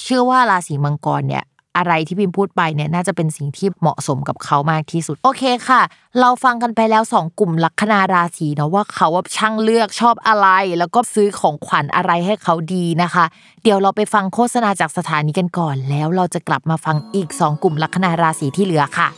[0.00, 1.44] เชื่อว่าราศีมังกรเนี่ย
[1.76, 5.82] อะไรที่พิมพ์พูดไปเนี่ยน่าจะเป็นสิ่งที่เหมาะสมกับเขามากที่สุด โอเคค่ะ
[6.20, 13.24] เราฟังกันไปแล้ว 2 กลุ่มลัคนาราศีเนาะว่าเขาว่าช่างเลือกชอบอะไร แล้วก็ซื้อของขวัญอะไรให้เขาดีนะคะ
[13.62, 19.10] เดี๋ยวเราไปฟังโฆษณาจากสถานีกันก่อน แล้วเราจะกลับมาฟังอีก 2 กลุ่มลัคนาราศีที่เหลือค่ะ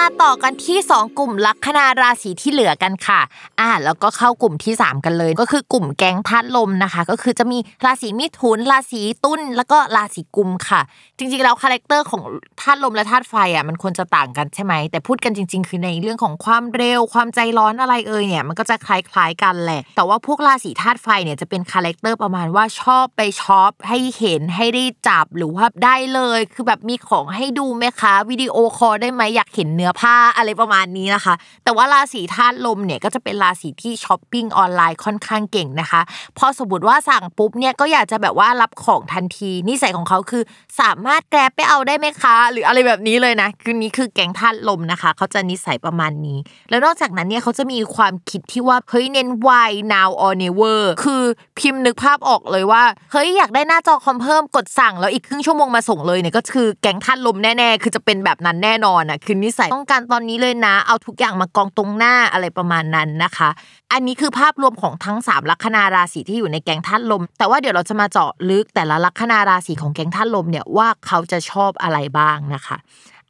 [0.00, 3.20] มาต่อกันที่ 2 กลุ่มลัคนาราศีที่เหลือกันค่ะ
[3.60, 10.80] อ่า แล้วก็เข้ากลุ่มที่ 3 กันเลย ก็คือกลุ่มแก๊งธาตุลมนะคะ ก็คือจะมีราศีมิถุน ราศีตุลแล้วก็ราศีกุมภ์ค่ะ
[11.18, 12.22] จริงๆแล้ว character ของ
[12.60, 36.00] ธาตุลมและธาตุไฟอะมันควรจะต่างกันใช่ไหมแต่พูดกันจริง ๆ คือในเรื่องของความเร็วความใจร้อนอะไรเอยเนี่ยมันก็จะคล้ายๆกันแหละ แต่ว่าพวกราศีธาตุไฟเนี่ยจะเป็น character ประมาณว่าชอบไปช็อปให้เห็นให้ได้จับหรือว่าได้เลย คือแบบมีของให้ดูไหมคะวิดีโอคอลได้ไหมอยากเห็นเนื้อผ้าอะไรประมาณนี้นะคะ แต่ว่าราศีธาตุลมเนี่ยก็จะเป็นราศีที่ช้อปปิ้งออนไลน์ค่อนข้างเก่งนะคะ
[36.38, 40.42] พอสมมติว่าสั่งปุ๊บเนี่ยก็อยากจะแบบว่ารับของทันทีนิสัยของเขาคือ
[40.80, 46.38] สามารถแกร็บไปเอาได้ไหมคะ หรืออะไรแบบนี้เลยนะคือนี้คือแก๊งธาตุลมนะคะ เขาจะนิสัยประมาณนี้
[46.70, 51.22] แล้วนอกจากนั้นเนี่ยเขาจะมีความคิดที่ว่าเฮ้ยเน้น why now or never คือ
[51.58, 63.48] พิมพ์นึกภาพออกเลยว่าเฮ้ยอยากได้หน้าจอคอมเพิ่มกดสั่งแล้วอีกครึ่งชั่วโมงมาส่งเลยเนี่ยก็คือแก๊งธาตุลมแน่ๆ คือจะเป็นแบบนั้นแน่นอนอะคือนิสัยต้องการตอนนี้เลยนะ เอาทุกอย่างมากองตรงหน้าอะไรประมาณนั้นนะคะ
[63.92, 72.76] อันนี้คือภาพรวมของทั้ง 3 ลัคนาราศีที่อยู่ในแก๊งธาตุลม แต่ว่าเดี๋ยวเราจะมาเจาะลึกแต่ละลัคนาราศีของแก๊งธาตุลมเนี่ยว่าเขาจะชอบอะไรบ้างนะคะ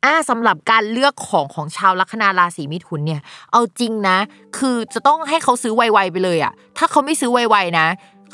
[0.05, 3.21] อ่าสำหรับการเลือกของของชาวลัคนาราศีมิถุนเนี่ย
[3.53, 4.19] เอาจริงนะ
[4.59, 7.87] คือจะต้องให้เขาซื้อไวๆไปเลยอะถ้าเขาไม่ซื้อไวๆนะ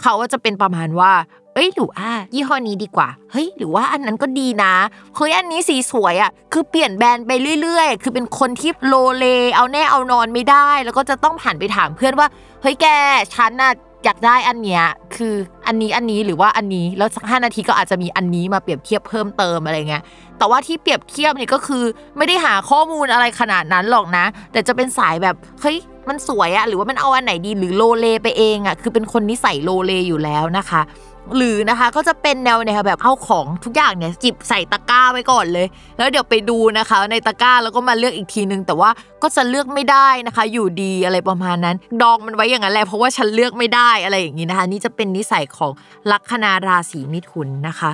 [0.03, 1.13] เขาก็จะเป็นประมาณว่า
[1.55, 4.75] เอ้ยหรืออ่ายี่ห้อนี้ดีกว่า เฮ้ย หรือว่าอันนั้นก็ดีนะ
[5.17, 12.29] เฮ้ย อันนี้สีสวยอะ คือเปลี่ยนแบรนด์ไปเรื่อยๆ คือเป็นคนที่โลเล เอาแน่เอานอนไม่ได้ แล้วก็จะต้องผ่านไปถามเพื่อนว่า
[12.63, 12.87] เฮ้ยแก
[13.35, 13.73] ฉันน่ะ
[14.05, 14.85] อยากได้อันเนี้ย
[15.17, 15.35] คือ
[15.67, 20.03] อันนี้อันนี้หรือว่าอันนี้ แล้วสักห้านาทีก็อาจจะมีอันนี้มาเปรียบเทียบเพิ่มเติมอะไรเงี้ย
[20.39, 21.85] แต่ว่าที่เปรียบเทียบเนี่ยก็คือ
[22.17, 25.77] ไม่ได้หาข้อมูลอะไรขนาดนั้นหรอกนะ แต่จะเป็นสายแบบ เฮ้ย
[26.09, 30.81] มันสวยอะหรือว่ามันเอาอันไหนดีหรือโลเลไปเองอะคือเป็นคนนิสัยโลเลอยู่แล้วนะคะ
[31.37, 35.67] หรือนะคะก็จะเป็นแนวเนี่ยแบบเอาของทุกอย่างเนี่ยจิบใส่ตะกร้าไว้ก่อนเลย
[35.99, 38.91] แล้วเดี๋ยวไปดูนะคะ ในตะกร้าแล้วก็มาเลือกอีกทีนึง แต่ว่า
[39.23, 45.73] ก็จะเลือกไม่ได้นะคะ อยู่ดีอะไรประมาณนั้น ดองมันไว้อย่างนั้นแหละเพราะว่าฉันเลือกไม่ได้อะไรอย่างนี้นะคะ นี่จะเป็นนิสัยของ
[46.11, 47.91] ลัคนาราศีมิถุนนะคะ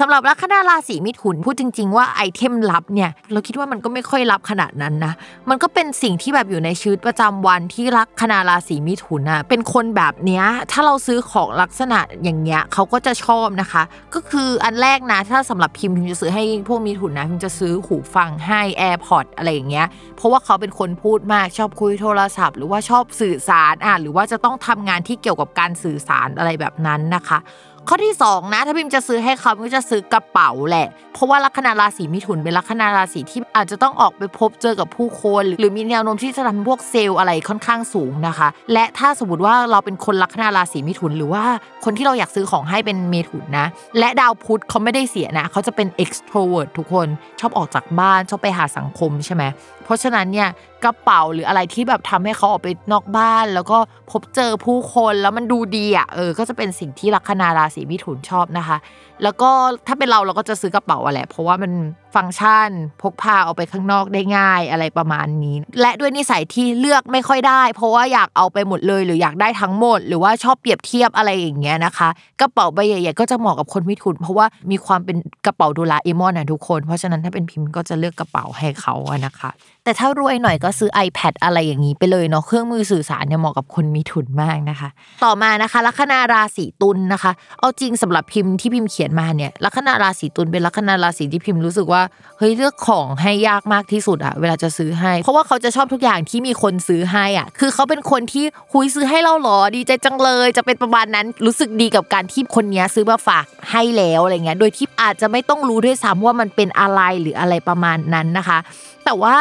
[0.00, 5.12] สำหรับลัคนาราศีมิถุนพูดจริง ๆ ว่าไอเทมลับเนี่ยเราคิดว่ามันก็ไม่ค่อยลับขนาดนั้นนะ
[5.48, 13.82] มันก็เป็นสิ่งที่แบบอยู่ในชีวิตประจำวันที่ลัคนาราศีมิถุนอะเป็นคนแบบเนี้ยถ้าเราซื้อของลักษณะอย่างเงี้ยเขาก็จะชอบนะคะ
[14.14, 27.40] ก็คืออันแรกนะถ้าสำหรับพิมพ์พิมจะซื้อให้พวกมิถุนนะพิมจะซื้อหูฟังให้ AirPod อะไรอย่างเงี้ยเพราะว่าเขาเป็นคนพูดมากชอบคุยโทรศัพท์ หรือว่าชอบสื่อสารอะหรือว่าจะต้องทำงานที่เกี่ยวกับการสื่อสารอะไรแบบนั้นนะคะ
[27.88, 41.44] ข้อที่2นะถ้าพิมจะซื้อให้เขาพิมจะซื้อกระเป๋าแหละ เพราะว่าลัคนาราศีมิถุนเป็นลัคนาราศีที่อาจจะต้องออกไปพบเจอกับผู้คน หรือมีแนวโน้มที่จะทำพวกเซลล์อะไรค่อนข้างสูงนะคะ และถ้าสมมติว่าเราเป็นคนลัคนาราศีมิถุน หรือว่า
[41.84, 43.66] คนที่เราอยากซื้อของให้เป็นเมถุนนะ
[43.98, 47.06] และดาวพุธเขาไม่ได้เสียนะเขาจะเป็น extrovert ทุกคน
[47.40, 49.44] ชอบออกจากบ้านชอบไปหาสังคมใช่ไหม
[49.92, 50.48] ราะฉะนั้นเนี่ย
[50.84, 53.78] กระเป๋าหรืออะไรที่แบบทำให้เขาออกไปนอกบ้าน แล้วก็
[54.10, 58.76] พบเจอผู้คนแล้วมันดูดีอะเออก็จะเป็นสิ่งที่ลัคนาราศีมิถุนชอบนะคะ
[59.22, 59.50] แล้วก็
[59.86, 61.72] ถ้าเป็นเราเราก็จะซื้อกระเป๋าอะแหละเพราะว่ามัน
[62.14, 62.70] ฟังก์ชัน
[63.02, 72.08] พกพาเอาไปข้างนอกได้ง่ายอะไรประมาณนี้ และด้วยนิสัยที่เลือกไม่ค่อยได้ เพราะว่าอยากเอาไปหมดเลย หรืออยากได้ทั้งหมด หรือว่าชอบเปรียบเทียบอะไรอย่างเงี้ยนะคะ
[72.40, 79.50] กระเป๋าใบใหญ่ๆก็จะเหมาะกับคนมิถุน เพราะว่ามีความเป็นกระเป๋าโดราเอมอนนะทุกคน เพราะฉะนั้นถ้าเป็นพิมพ์ก็จะเลือกกระเป๋าให้เขาอะนะคะ
[79.84, 84.88] แต่ถ้ารวยหน่อยก็ซื้อ iPad อะไรอย่างนี้ไปเลยเนาะเครื่องมือสื่อสารเนี่ยเหมาะกับคนมีทุนมากนะคะ
[85.24, 92.02] ต่อมานะคะลัคนาราศีตุลนะคะ เอาจริงสำหรับพิมพ์ที่พิมพ์เขียนมาเนี่ยลัคนาราศีตุลเป็นลัคนาราศีที่พิมพ์รู้สึกว่า
[92.38, 108.58] เฮ้ยเลือกของให้ยากมากที่สุดอะเวลาจะซื้อให้ เพราะว่าเขาจะชอบทุกอย่างที่มีคนซื้อให้อะคือเขาเป็นคนที่คุยซื้อให้เราหรอดีใจจังเลย จะเป็นประมาณนั้นรู้สึกดีกับการที่คนนี้ซื้อมาฝากให้แล้วอะไรเงี้ยโดยที่อาจจะไม่ต้องรู้ด้วยซ้ำว่ามันเป็นอะไรหรืออะไรประมาณนั้นนะคะ
[109.04, 109.34] แต่ว่า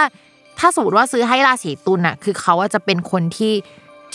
[0.61, 3.53] ถ้าสมมติว่าซื้อให้ราศีตุลน่ะ คือเขาจะเป็นคนที่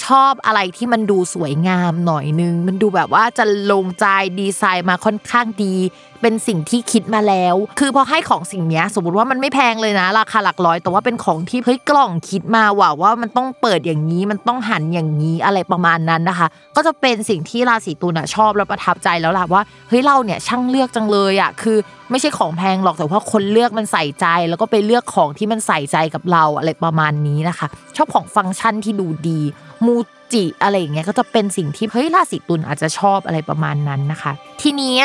[0.05, 4.07] ชอบอะไรที่มันดูสวยงามหน่อยนึง มันดูแบบว่าจะลงใจ
[4.41, 5.75] ดีไซน์มาค่อนข้างดี
[6.23, 21.79] เป็นสิ่งที่คิดมาแล้ว คือพอให้ของสิ่งนี้สมมติว่ามันไม่แพงเลยนะ ราคาหลักร้อย แต่ว่าเป็นของที่เฮ้ยกล่องคิดมาว่าว่ามันต้องเปิดอย่างนี้มันต้องหันอย่างนี้อะไรประมาณนั้นนะคะ ก็จะเป็นสิ่งที่ราศีตุลชอบและประทับใจแล้วล่ะว่าเฮ้ยเราเนี่ยช่างเลือกจังเลยอะคือ
[22.11, 29.41] ไม่ใช่ของแพงหรอกแต่ว่าคนเลือกมันใส่ใจ แล้วก็ไปเลือกของที่มันใส่ใจกับเราอะไรประมาณนี้นะคะ ชอบของฟังก์ชันที่ดูดี
[29.87, 29.97] มู
[30.33, 34.99] จิอะไรอย่างเงี้ยก็จะเป็นสิ่งที่เฮ้ยราศีตุลอาจจะชอบอะไรประมาณนั้นนะคะ ทีนี้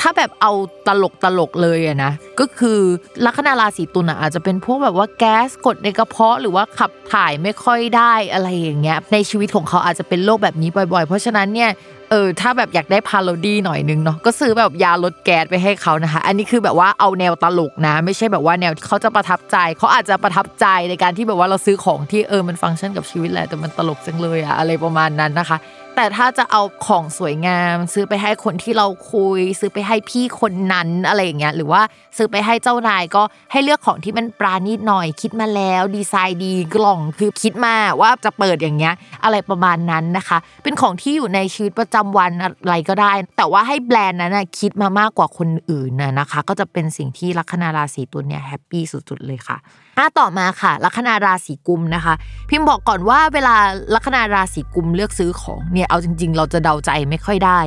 [0.00, 0.52] ถ้าแบบเอา
[0.86, 2.80] ตลกตลกเลยอะนะก็คือ
[3.24, 11.70] ลัคนาราศีตุลอาจจะเป็นพวกแบบว่าแก๊สกดในกระเพาะหรือว่าขับถ่ายไม่ค่อยได้อะไรอย่างเงี้ยในชีวิตของเขาอาจจะเป็นโรคแบบนี้บ่อย ๆ เพราะฉะนั้นเนี่ย
[12.10, 25.58] เออถ้าแบบอยากได้พาโรดี้หน่อยนึงเนาะก็ซื้อแบบยาลดแก๊สไปให้เขานะคะ อันนี้คือแบบว่าเอาแนวตลกนะ ไม่ใช่แบบว่าแนวที่เขาจะประทับใจเขาอาจจะประทับใจในการที่แบบว่าเราซื้อของที่เออมันฟังก์ชันกับชีวิตแหละแต่มันตลกจังเลยอะอะไรประมาณนั้นนะคะ
[25.96, 31.82] แต่ถ้าจะเอาของสวยงาม ซื้อไปให้คนที่เราคุย ซื้อไปให้พี่คนนั้นอะไรอย่างเงี้ยหรือว่า
[32.16, 49.58] ซื้อไปให้เจ้านายก็ให้เลือกของที่มันปราณีตหน่อยคิดมาแล้ว ดีไซน์ดีกล่องคือคิดมาว่าจะเปิดอย่างเงี้ย อะไรประมาณนั้นนะคะ เป็นของที่อยู่ในชีวิตประจำวันอะไรก็ได้ แต่ว่าให้แบรนด์นั้นนะคิดมามากกว่าคนอื่นนะนะคะ ก็จะเป็นสิ่งที่ลัคนาราศีตุลเนี่ยแฮปปี้สุดๆเลยค่ะ
[49.98, 52.14] อะต่อมาค่ะ ลัคนาราศีกุมนะคะ
[52.50, 53.54] พิมพ์บอกก่อนว่าเวลา
[53.94, 57.60] ลัคนาราศีกุมเลือกซื้อของเนี่ยเอาจริง ๆ เราจะเดาใจไม่ค่อยได้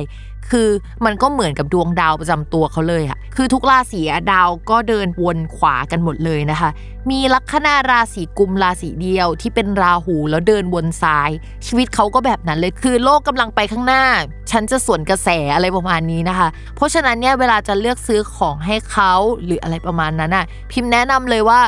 [0.50, 0.68] คือ
[1.04, 4.00] มันก็เหมือนกับดวงดาวประจำตัวเขาเลยอะคือทุกราศี
[4.32, 6.70] ดาวก็เดินวนขวากันหมดเลยนะคะ
[7.10, 11.30] มีลัคนาราศีกุมราศีเดียวที่เป็นราหูแล้วเดินวนซ้าย
[11.66, 14.04] ชีวิตเขาก็แบบนั้นเลยคือโลกกำลังไปข้างหน้า
[14.50, 19.12] ฉันจะสวนกระแสอะไรประมาณนี้นะคะ เพราะฉะนั้นเนี่ยเวลาจะเลือกซื้อของให้เขา
[19.44, 21.60] หรืออะไรประมาณนั้นอะพิมพ์แนะนำเลยว่า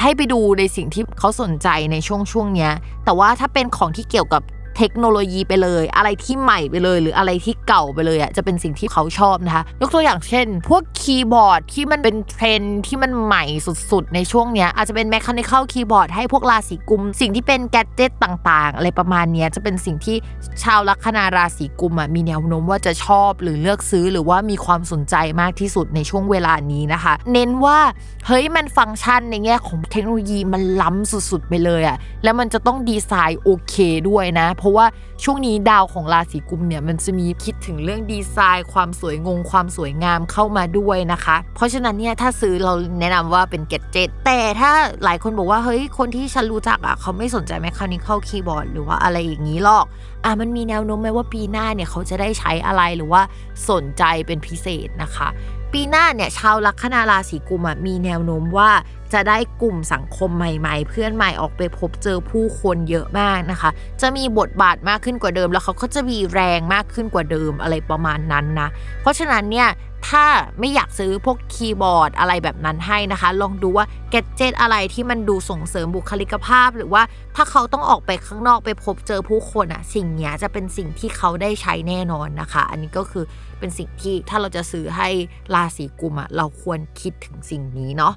[0.00, 2.68] ให้ไปดูในสิ่งที่เขาสนใจในช่วงช่วงนี้
[3.04, 4.42] แต่ว่าถ้าเป็นของที่เกี่ยวกับ
[4.80, 13.44] เทคโนโลยีไปเลย อะไรที่ใหม่ไปเลย หรืออะไรที่เก่าไปเลยอะจะเป็นสิ่งที่เขาชอบนะคะยกตัวอย่างเช่น พวกคีย์บอร์ดที่มันเป็นเทรนที่มันใหม่
[13.90, 20.16] สุดๆ ในช่วงเนี้ยอาจจะเป็นแมคคานิคอลคีย์บอร์ดให้พวกราศีกุม สิ่งที่เป็นแกดเจิตต่างๆ อะไรประมาณเนี้ยจะเป็นสิ่งที่
[20.62, 27.78] ชาวลัคนาราศีกุมอะมีแนวโน้มว่าจะชอบหรือเลือกซื้อหรือว่ามีความสนใจมากที่สุดในช่วงเวลานี้นะคะ เน้นว่า
[28.26, 33.74] เฮ้ยมันฟังก์ชันในแง่ของเทคโนโลยีมันล้ำสุดๆ ไปเลยอะแล้วมันจะต้องดีไซน์โอเค
[34.08, 34.86] ด้วยนะเพราะราะว่า
[35.24, 44.72] ช่วงนี้ดาวของราศีกุมเนี่ยมันจะมีคิดถึงเรื่องดีไซน์ ความสวยงง ความสวยงามเข้ามาด้วยนะคะ เพราะฉะนั้นเนี่ยถ้าซื้อเราแนะนำว่าเป็นเก็ตเจ็ตแต่ถ้า
[45.04, 49.84] หลายคนบอกว่าเฮ้ยคนที่ฉันรู้จักอะเขาไม่สนใจแมคคานิคอลคีย์บอร์ดหรือว่าอะไรอย่างนี้หรอก
[50.24, 53.22] อะมันมีแนวโน้มไหมว่าปีหน้าเนี่ยเขาจะได้ใช้อะไรหรือว่า
[53.70, 55.28] สนใจเป็นพิเศษนะคะ
[55.72, 58.70] ปีหน้าเนี่ยชาวลัคนาราศีกุมมีแนวโน้มว่า
[59.12, 68.68] จะได้กลุ่มสังคมใหม่ๆ เพื่อนใหม่ออกไปพบเจอผู้คนเยอะมากนะคะ จะมีบทบาทมากขึ้นกว่าเดิม แล้วเขาก็จะมีแรงมากขึ้นกว่าเดิมอะไรประมาณนั้นนะ
[69.00, 69.68] เพราะฉะนั้นเนี่ย
[70.08, 70.24] ถ้า
[70.58, 77.02] ไม่อยากซื้อพวกคีย์บอร์ดอะไรแบบนั้นให้นะคะ ลองดูว่าแกจเจตอะไรที่มันดูส่งเสริมบุคลิกภาพ หรือว่า
[77.36, 83.24] ถ้าเขาต้องออกไปข้างนอกไปพบเจอผู้คนอะสิ่งนี้จะเป็นสิ่งที่เขาได้ใช้แน่นอนนะคะ อันนี้ก็คือ
[83.60, 85.08] เป็นสิ่งที่ถ้าเราจะซื้อให้
[85.54, 88.14] ราศีกุมอะเราควรคิดถึงสิ่งนี้เนาะ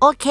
[0.00, 0.26] โอเค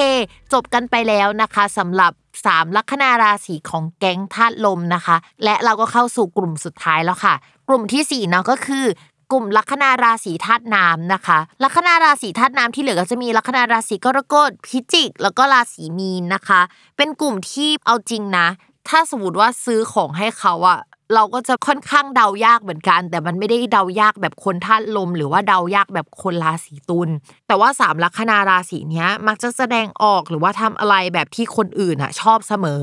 [0.52, 2.12] จบกันไปแล้วนะคะสำหรับ
[2.44, 7.34] 3ลัคนาราศีของแก๊งธาตุลมนะคะ และเราก็เข้าสู่กลุ่มสุดท้ายแล้วค่ะ
[7.68, 8.84] กลุ่มที่4เนาะก็คือ
[9.32, 16.60] กลุ่มลัคนาราศีธาตุน้ำนะคะ ลัคนาราศีธาตุน้ำที่เหลือก็จะมีลัคนาราศีกรกฎพิจิก แล้วก็ราศีมีนนะคะ
[16.96, 18.46] เป็นกลุ่มที่เอาจริงนะ
[18.88, 20.80] ถ้าสมมติว่าซื้อของให้เขาอะ
[21.14, 27.08] เราก็จะค่อนข้างเดายากเหมือนกัน แต่มันไม่ได้เดายากแบบคนธาตุลม หรือว่าเดายากแบบคนราศีตุล
[27.46, 32.82] แต่ว่าสามลัคนาราศีเนี้ยมักจะแสดงออกหรือว่าทำอะไรแบบที่คนอื่นอะชอบเสมอ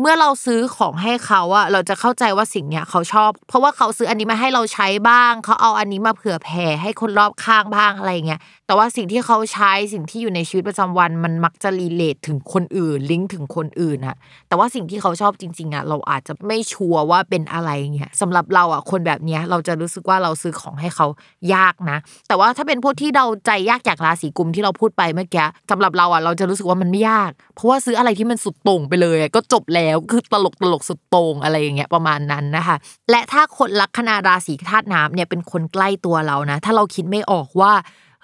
[0.00, 14.16] เมื่อเราซื้อของให้เขาอะเราจะเข้าใจว่าสิ่งเนี้ยเขาชอบ เพราะว่าเขาซื้ออันนี้มาให้เราใช้บ้าง เขาเอาอันนี้มาเผื่อแผ่ให้คนรอบข้างบ้างอะไรเงี้ยแต่ว่าสิ่งที่เขาใช้สิ่งที่อยู่ในชีวิตประจำวันมันมักจะรีเลทถึงคนอื่น ลิงก์ถึงคนอื่นอะ
[14.48, 21.06] แต่ว่าสิ่งที่เขาชอบจริง ๆอะเราอาจจะไม่ชัวร์ว่าเป็นอะไรเงี้ยสำหรับเราอะคนแบบเนี้ยเราจะรู้สึกว่าเราซื้อของให้เขา
[21.54, 32.76] ยากนะ แต่ว่าถ้าเป็นพวกที่เราใจยากจากราศีกุมที่เราพูดไปเมื่อกี้สำหรับเราอะเราจะรู้สึกว่ามันไม่ยาก เพราะว่าซื้ออะไรที่มันสุดโต่งไปเลยก็จบแล้วคือตลกตลกสุดโต่งอะไรอย่างเงี้ยประมาณนั้นนะคะ
[33.10, 37.72] และถ้าคนลัคนาราศีธาตุน้ำเนี่ยเป็นคนใกล้ตัวเรานะ ถ้าเราคิดไม่ออกว่า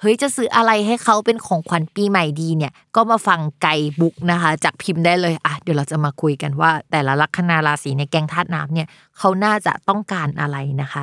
[0.01, 11.03] เฮ้ยจะซื้ออะไรให้เขาเป็นของขวัญปีใหม่ดีเนี่ย ก็มาฟังไก่บุ๊กนะคะ จากพิมพ์ได้เลยอะเดี๋ยวเราจะมาคุยกันว่า แต่ละลัคนาราศีในแกงธาตุน้ำเนี่ยเขาน่าจะต้องการอะไรนะคะ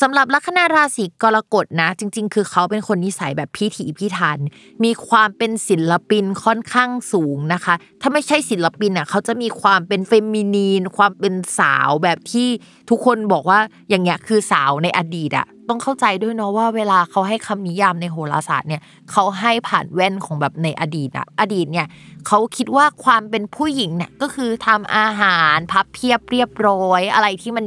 [0.00, 4.38] สำหรับลัคนาราศีกรกฎนะ จริง ๆ คือเขาเป็นคนนิสัยแบบพิถีพิถัน
[4.84, 12.48] มีความเป็นศิลปินค่อนข้างสูงนะคะ ถ้าไม่ใช่ศิลปินอะเขาจะมีความเป็นเฟมินีน ความเป็นสาวแบบที่
[12.90, 21.86] ทุกคนบอกว่าอย่างเงี้ยคือสาวในอดีตอะต้องเข้าใจด้วยเนาะว่าเวลาเขาให้คำนิยามในโหราศาสตร์เนี่ยเขาให้ผ่านแว่นของแบบในอดีตอะอดีตเนี่ย
[22.26, 27.66] เขาคิดว่าความเป็นผู้หญิงเนี่ยก็คือทำอาหารพับเพียบเรียบร้อย อะไรที่มัน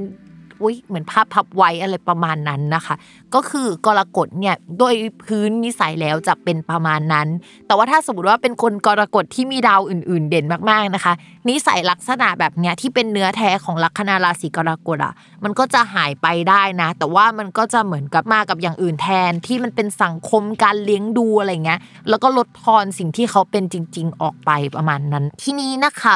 [0.61, 2.95] อุ้ยเหมือนภาพพับไว้อะไรประมาณนั้นนะคะ
[3.35, 7.27] ก็คือกรกฎเนี่ยโดยพื้นนิสัยแล้วจะเป็นประมาณนั้น
[7.67, 11.13] แต่ว่าถ้าสมมติว่าเป็นคนกรกฎที่มีดาวอื่น ๆ เด่นมากๆนะคะ
[11.49, 26.15] นิสัยลักษณะแบบเนี้ยที่เป็นเนื้อแท้ของลัคนาราศีกรกฎอะมันก็จะหายไปได้นะ แต่ว่ามันก็จะเหมือนกับมากับอย่างอื่นแทนที่มันเป็นสังคมการเลี้ยงดูอะไรเงี้ยแล้วก็ลดทอนสิ่งที่เขาเป็นจริง ๆ ออกไปประมาณนั้น ทีนี้นะคะ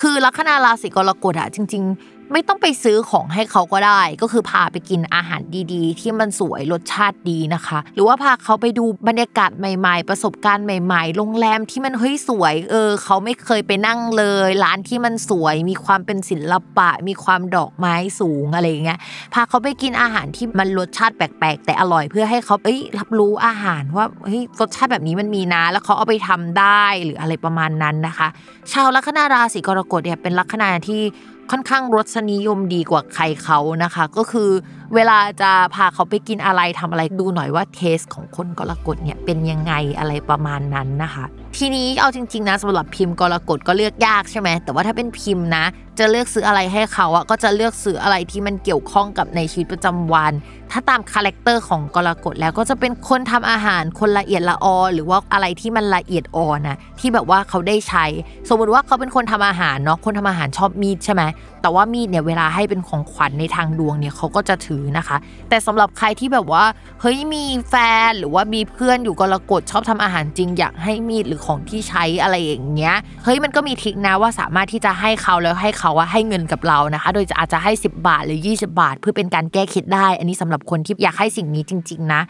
[0.00, 18.98] คือลัคนาราศีกรกฎอะจริง ๆ ไม่ต้องไปซื้อของให้เขาก็ได้ ก็คือพาไปกินอาหารดีๆ ที่มันสวยรสชาติดีนะคะ หรือว่าพาเขาไปดูบรรยากาศใหม่ ๆ ประสบการณ์ใหม่ ๆ โรงแรมที่มันเฮ้ยสวย เออ เขาไม่เคยไปนั่งเลย ร้านที่มันสวย มีความเป็นศิลปะ มีความดอกไม้สูงอะไรอย่างเงี้ย
[19.34, 28.28] พาเขาไปกินอาหารที่มันรสชาติแปลกๆ แต่อร่อยเพื่อให้เขาเอ้ยรับรู้อาหารว่าเฮ้ยรสชาติแบบนี้มันมีนะ แล้วเขาเอาไปทำได้หรืออะไรประมาณนั้นนะคะ
[28.72, 31.02] ชาวลัคนาราศีกรกฎเนี่ยเป็นลัคนาที่
[31.50, 34.50] ค่อนข้างรสนิยมดีกว่าใครเขานะคะ ก็คือ
[34.94, 41.24] เวลาจะพาเขาไปกินอะไรทำอะไรดูหน่อยว่าเทสของคนกรกฎเนี่ยเป็นยังไงอะไรประมาณนั้นนะคะ
[41.56, 45.64] ทีนี้เอาจริง ๆ นะสำหรับพิมพ์กรกฎก็เลือกยากใช่ไหมแต่ว่าถ้าเป็นพิมพ์นะ
[45.98, 50.32] จะเลือกซื้ออะไรให้เขาอะก็จะเลือกซื้ออะไรที่มันเกี่ยวข้องกับในชีวิตประจำวัน
[50.70, 58.04] ถ้าตาม character ของกรกฎแล้วก็จะเป็นคนทำอาหารคนละเอียดละออ หรือว่าอะไรที่มันละเอียดอ่อนนะที่แบบว่าเขาได้ใช้
[58.48, 61.22] สมมติว่าเขาเป็นคนทำอาหารเนาะคนทำอาหารชอบมีดใช่ไหม
[61.62, 65.16] แต่ว่ามีดเนี่ยเวลาให้เป็นของขวัญในทางดวงเนี่ยเขาก็จะถือนะคะ
[65.48, 66.64] แต่สำหรับใครที่แบบว่า
[67.00, 67.74] เฮ้ยมีแฟ
[68.08, 72.94] นหรือว่ามีเพื่อนอยู่กรกฎชอบทำอาหารจริง อยากให้มีดหรือของที่ใช้อะไรอย่างเงี้ย
[73.24, 82.20] เฮ้ยมันก็มีทิคนะว่าสามารถที่จะให้เขาแล้วให้เขาว่าให้เงินกับเรานะคะ โดยจะอาจจะให้ 10 บาทหรือ 20 บาท เพื่อเป็นการแก้คิดได้ อันนี้สำหรับคนที่อยากให้สิ่งนี้จริง ๆ นะ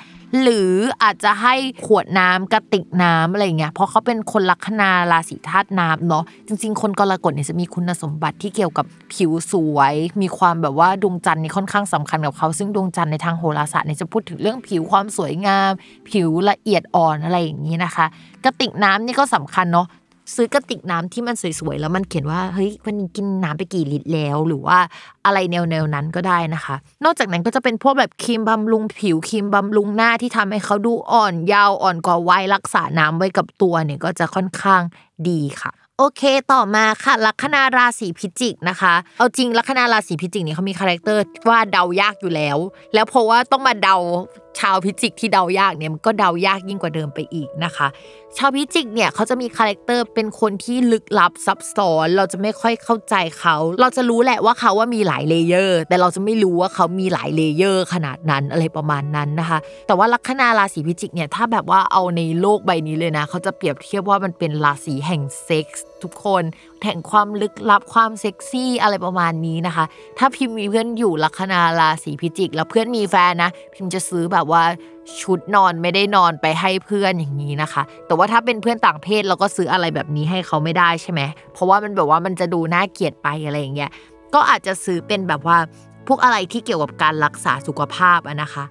[0.42, 1.54] หรืออาจจะให้
[1.86, 15.70] ขวดน้ำกระติกน้ำอะไรเงี้ยเพราะเขาเป็นคนลัคนาราศีธาตุน้ำเนาะจริง ๆ คนกรกฎเนี่ยจะมีคุณสมบัติที่เกี่ยวกับผิวสวย มีความแบบว่าดวงจันทร์นี่ค่อนข้างสำคัญกับเขา ซึ่งดวงจันทร์ในทางโหราศาสตร์เนี่ยจะพูดถึงเรื่องผิวความสวยงาม
[16.10, 18.06] ผิวละเอียดอ่อนอะไรอย่างนี้นะคะ
[18.44, 19.86] กระติกน้ำนี่ก็สำคัญเนาะ
[20.34, 24.78] ซื้อกระติกน้ำที่มันสวยๆแล้วมันเขียนว่าเฮ้ยวันนี้กินน้ำไปกี่ลิตรแล้ว หรือว่า
[25.24, 34.82] อะไรแนวๆนั้นก็ได้นะคะ นอกจากนั้นก็จะเป็นพวกแบบครีมบำรุงผิวครีมบำรุงหน้าที่ทำให้เขาดูอ่อนเยาว์อ่อนกว่าวัยรักษาน้ำไว้กับตัวเนี่ยก็จะค่อนข้าง
[35.28, 42.58] ดีค่ะโอเค ต่อมาค่ะ ลัคนาราศีพิจิกนะคะ เอาจริงลัคนาราศีพิจิกเนี่ยเขามี characterว่าเดายากอยู่แล้ว
[42.94, 43.96] แล้วเพราะว่าต้องมาเดา
[44.58, 47.88] ชาวพิจิกที่เดายากเนี่ยมันก็เดายากยิ่งกว่าเดิมไปอีกนะคะ
[48.36, 66.42] ชาวพิจิกเนี่ยเขาจะมี character เป็นคนที่ลึกลับซับซ้อน เราจะไม่ค่อยเข้าใจเขา เราจะรู้แหละว่าเขาว่ามีหลาย layer แต่เราจะไม่รู้ว่าเขามีหลาย layer ขนาดนั้นอะไรประมาณนั้นนะคะ แต่ว่าลัคนาราศีพิจิกเนี่ยถ้าแบบว่าเอาในโลกใบนี้เลยนะ เขาจะเปรียบเทียบว่ามันเป็นราศีแห่งเซ็กส์ทุกคน
[66.84, 69.84] แห่งความลึกลับความเซ็กซี่อะไรประมาณนี้นะคะ
[70.18, 74.62] ถ้าพิมพ์มีเพื่อนอยู่ลัคนาราศีพิจิก แล้วเพื่อนมีแฟนนะ พิมพ์จะซื้อแบบว่า
[75.20, 81.20] ชุดนอนไม่ได้นอนไปให้เพื่อนอย่างนี้นะคะ แต่ว่าถ้าเป็นเพื่อนต่างเพศเราก็ซื้ออะไรแบบนี้ให้เขาไม่ได้ใช่ไหม
[81.53, 83.90] เพราะว่ามันแบบว่ามันจะดูน่าเกลียดไปอะไรอย่างเงี้ย
[84.34, 85.59] ก็อาจจะซื้อเป็นแบบว่า
[86.07, 88.64] พวกอะไรที่เกี่ยวกับการรักษาสุขภาพอะนะคะ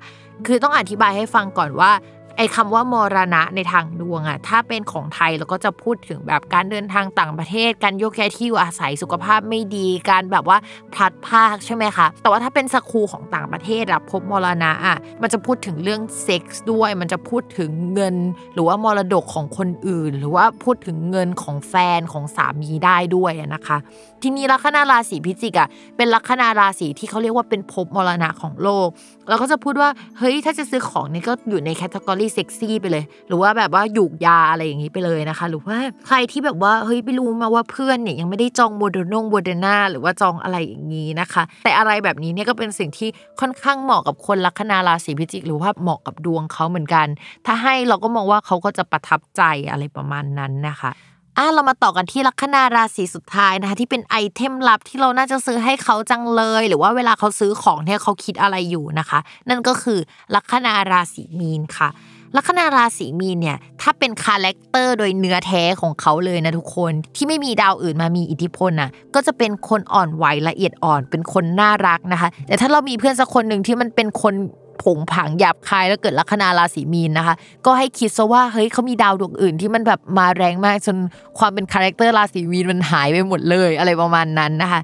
[0.47, 1.91] คือต้องอธิบายให้ฟังก่อนว่า
[2.37, 10.57] ไอ้คำว่ามรณะในทางดวงอะถ้าเป็นของไทยเราก็จะพูดถึงแบบการเดินทางต่างประเทศ การโยกย้ายที่อยู่อาศัยสุขภาพไม่ดี การแบบว่า
[10.93, 18.15] พลัดพากใช่ไหมคะ แต่ว่าถ้าเป็น school ของต่างประเทศอะภพมรณะอะมันจะพูดถึงเรื่องเซ็กส์ด้วย มันจะพูดถึงเงิน
[18.53, 23.77] หรือว่ามรดกของคนอื่น หรือว่าพูดถึงเงินของแฟนของสามีได้ด้วยนะคะ
[24.23, 25.67] ทีนี้ลัคนาราศีพิจิกอะ
[25.97, 28.87] เป็นลัคนาราศีที่เขาเรียกว่าเป็นภพมรณะของโลก
[29.29, 43.09] เราก็จะพูดว่าเฮ้ยถ้าจะซื้อของนี่ก็อยู่ใน category เซ็กซี่ไปเลย หรือว่าแบบว่าหยูกยาอะไรอย่างนี้ไปเลยนะคะ หรือว่าใครที่แบบว่าเฮ้ยไม่รู้มาว่าเพื่อนเนี่ยยังไม่ได้จองโมเดอร์นงโมเดอร์นาหรือว่าจองอะไรอย่างนี้นะคะ แต่อะไรแบบนี้เนี่ยก็เป็นสิ่งที่
[43.39, 47.07] ค่อนข้างเหมาะกับคนลัคนาราศีพิจิก หรือว่าเหมาะกับดวงเขาเหมือนกัน
[47.45, 50.91] ถ้าให้เราก็มองว่าเขาก็จะประทับใจอะไรประมาณนั้นนะคะ
[51.37, 59.19] อะเรามาต่อกันที่ลัคนาราศีสุดท้ายนะคะที่เป็น item ลับที่เราน่าจะซื้อให้เขาจังเลย หรือว่าเวลาเขาซื้อของเนี่ยเขาคิดอะไรอยู่นะคะ
[59.49, 59.99] นั่นก็คือ
[60.35, 61.89] ลัคนาราศีมีนค่ะ
[62.35, 74.35] ลัคนาราศีมีนเนี่ยถ้าเป็น character โดยเนื้อแท้ของเขาเลยนะทุกคนที่ไม่มีดาวอื่นมามีอิทธิพลน่ะก็จะเป็นคนอ่อนไหวละเอียดอ่อน เป็นคนน่ารักนะคะ แต่ถ้าเรามีเพื่อนสักคนหนึ่งที่มันเป็นคน
[74.83, 80.97] โผงผางหยาบคายแล้วเกิดลัคนาราศีมีนนะคะ ก็ให้คิดซะว่าเฮ้ยเขามีดาวดวงอื่นที่มันแบบมาแรงมากจน
[81.39, 84.81] ความเป็น character ราศีมีนมันหายไปหมดเลยอะไรประมาณนั้นนะคะ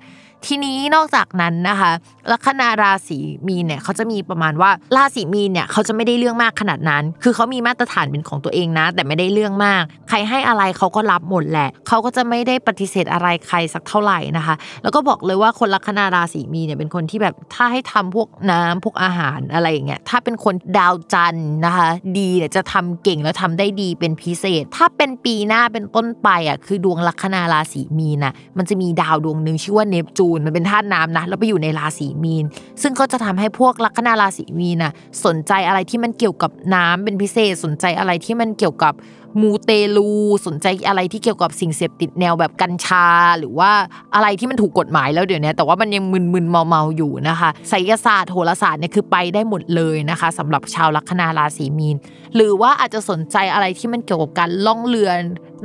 [0.47, 1.91] ทีนี้นอกจากนั้นนะคะ
[2.31, 21.35] ลัคนาราศีมีนเนี่ยเขาจะมีประมาณว่าราศีมีนเนี่ยเขาจะไม่ได้เรื่องมากขนาดนั้น คือเขามีมาตรฐานเป็นของตัวเองนะ แต่ไม่ได้เรื่องมาก ใครให้อะไรเขาก็รับหมดแหละเขาก็จะไม่ได้ปฏิเสธอะไรใครสักเท่าไหร่นะคะ แล้วก็บอกเลยว่าคนลัคนาราศีมีนเนี่ยเป็นคนที่แบบถ้าให้ทำพวกน้ำพวกอาหารอะไรอย่างเงี้ยถ้าเป็นคนดาวจัน
[21.65, 32.45] นะคะ ดีเนี่ยจะทำเก่งแล้วทำได้ดีเป็นพิเศษ ถ้าเป็นปีหน้าเป็นต้นไปอะคือดวงลัคนาราศีมีนน่ะมันจะมีดาวดวงหนึ่งชื่อว่าเนปจูนมันเป็นธาตุน้ำนะแล้วไปอยู่ในราศีมีน
[32.81, 34.91] ซึ่งก็จะทำให้พวกลัคนาราศีมีนน่ะ
[35.25, 38.93] สนใจอะไรที่มันเกี่ยวกับน้ำเป็นพิเศษ สนใจอะไรที่มันเกี่ยวกับ
[39.41, 40.09] มูเตลู
[40.47, 43.07] สนใจอะไรที่เกี่ยวกับสิ่งเสพติดแนวแบบกัญชา
[43.39, 43.71] หรือว่า
[44.15, 46.03] อะไรที่มันถูกกฎหมายแล้วเดี๋ยวนี้แต่ว่ามันยัง
[46.33, 51.95] มึนๆเมาๆอยู่นะคะไสยศาสตร์โหราศาสตร์เนี่ยคือไปได้หมดเลยนะคะสำหรับชาวลัคนาราศีมีน
[52.35, 55.09] หรือว่าอาจจะสนใจอะไรที่มันเกี่ยวกับการล่องเรือ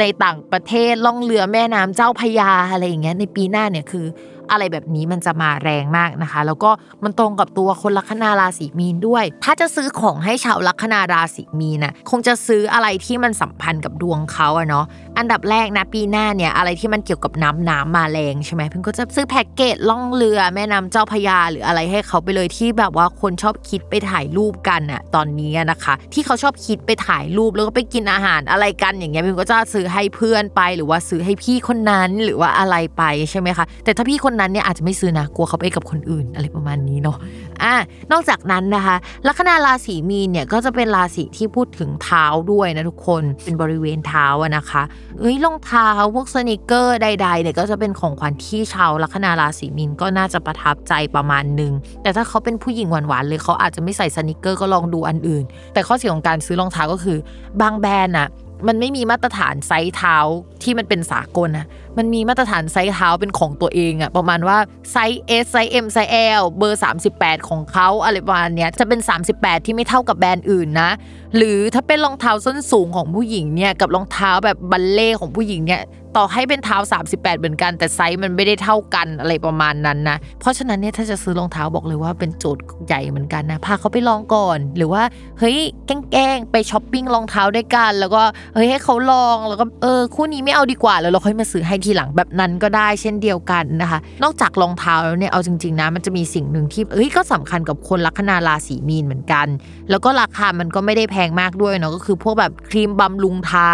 [0.01, 4.07] ในต่างประเทศล่องเรือแม่น้ำเจ้าพยาอะไรอย่างเงี้ยในปีหน้าเนี่ยคือ
[4.51, 6.70] อะไรแบบนี้มันจะมาแรงมากนะคะ แล้วก็
[7.05, 14.84] มันตรงกับตัวคนลัคนาราศีมีนด้วย ถ้าจะซื้อของให้ชาวลัคนาราศีมีนน่ะคงจะซื้ออะไรที่มันสัมพันธ์กับดวงเขาอะเนาะ
[15.18, 37.16] อันดับแรกนะปีหน้าเนี่ยอะไรที่มันเกี่ยวกับน้ำน้ำมาแรงใช่ไหมเพิ่งก็จะซื้อแพ็กเกจล่องเรือแม่น้ำเจ้าพยาหรืออะไรให้เขาไปเลยที่แบบว่าคนชอบคิดไปถ่ายรูปกันอะตอนนี้นะคะ ที่เขาชอบคิดไปถ่ายรูปแล้วก็ไปกินอาหารอะไรกันอย่างเงี้ยพิ่งก็จะซื้อให้เพื่อนไป หรือว่าซื้อให้พี่คนนั้นหรือว่าอะไรไปใช่ไหมคะแต่ถ้าพี่คนนั้นเนี่ยอาจจะไม่ซื้อนะกลัวเขาไปกับคนอื่นอะไรประมาณนี้เนาะ
[37.62, 37.74] อะ
[38.12, 44.82] นอกจากนั้นนะคะ ลัคนาราศีมีนเนี่ยก็จะเป็นราศีที่พูดถึงเท้าด้วยนะทุกคนเป็นบริเวณเท้าอะนะคะ
[45.20, 51.72] เอ้ยรองเท้าพวกสนิเกอร์ใดๆเนี่ยก็จะเป็นของขวัญที่ชาวลัคนาราศีมีนก็น่าจะประทับใจประมาณนึง
[52.03, 57.18] แต่ถ้าเขาเป็นผู้หญิงหวานๆเลยเขาอาจจะไม่ใส่สนิเกอร์ก็ลองดูอันอื่น แต่ข้อเสียของการซื้อรองเท้าก็คือ
[57.61, 58.28] บางแบรนด์อะ
[58.68, 60.16] มันไม่มีมาตรฐานไซส์เท้า
[60.62, 61.66] ที่มันเป็นสากลนะ
[61.99, 64.59] มันมีมาตรฐานไซส์เท้าเป็นของตัวเองอะประมาณว่า
[64.92, 66.82] ไซส์ S ไซส์ M ไซส์ L เบอร์
[67.14, 69.01] 38 ของเขาอะไรประมาณเนี้ยจะเป็น
[69.32, 70.90] 38 ที่ไม่เท่ากับแบรนด์อื่นนะ
[71.36, 75.82] หรือถ้าเป็นรองเท้าส้นสูงของผู้หญิงเนี่ยกับรองเท้าแบบบัลเลต์ของผู้หญิงเนี่ย
[76.16, 76.76] ต่อให้เป็นเท้า
[77.09, 85.03] 38 เหมือนกัน แต่ไซส์มันไม่ได้เท่ากันอะไรประมาณนั้นนะ เพราะฉะนั้นเนี่ยถ้าจะซื้อรองเท้าบอกเลยว่าเป็นโจทย์ใหญ่เหมือนกันนะพาเขาไปลองก่อน หรือว่า
[85.38, 88.22] เฮ้ยแกล้งไปช้อปปิ้งรองเท้าด้วยกัน แล้วก็
[88.55, 99.47] เฮ้ยให้เขาลองแล้วก็เออคู่นี้ไม่เอาดีกว่าแล้วเราค่อยมาซื้อให้ทีหลังแบบนั้นก็ได้เช่นเดียวกันนะคะ นอกจากรองเท้าแล้วเนี่ยเอาจริงๆนะมันจะมีสิ่งหนึ่งที่เอ้ยก็สำคัญกับคนลัคนาราศีมีนเหมือนกัน
[99.91, 103.72] แล้วก็ราคามันก็ไม่ได้แพงมากด้วยเนาะก็คือพวกแบบครีมบำรุงเท้า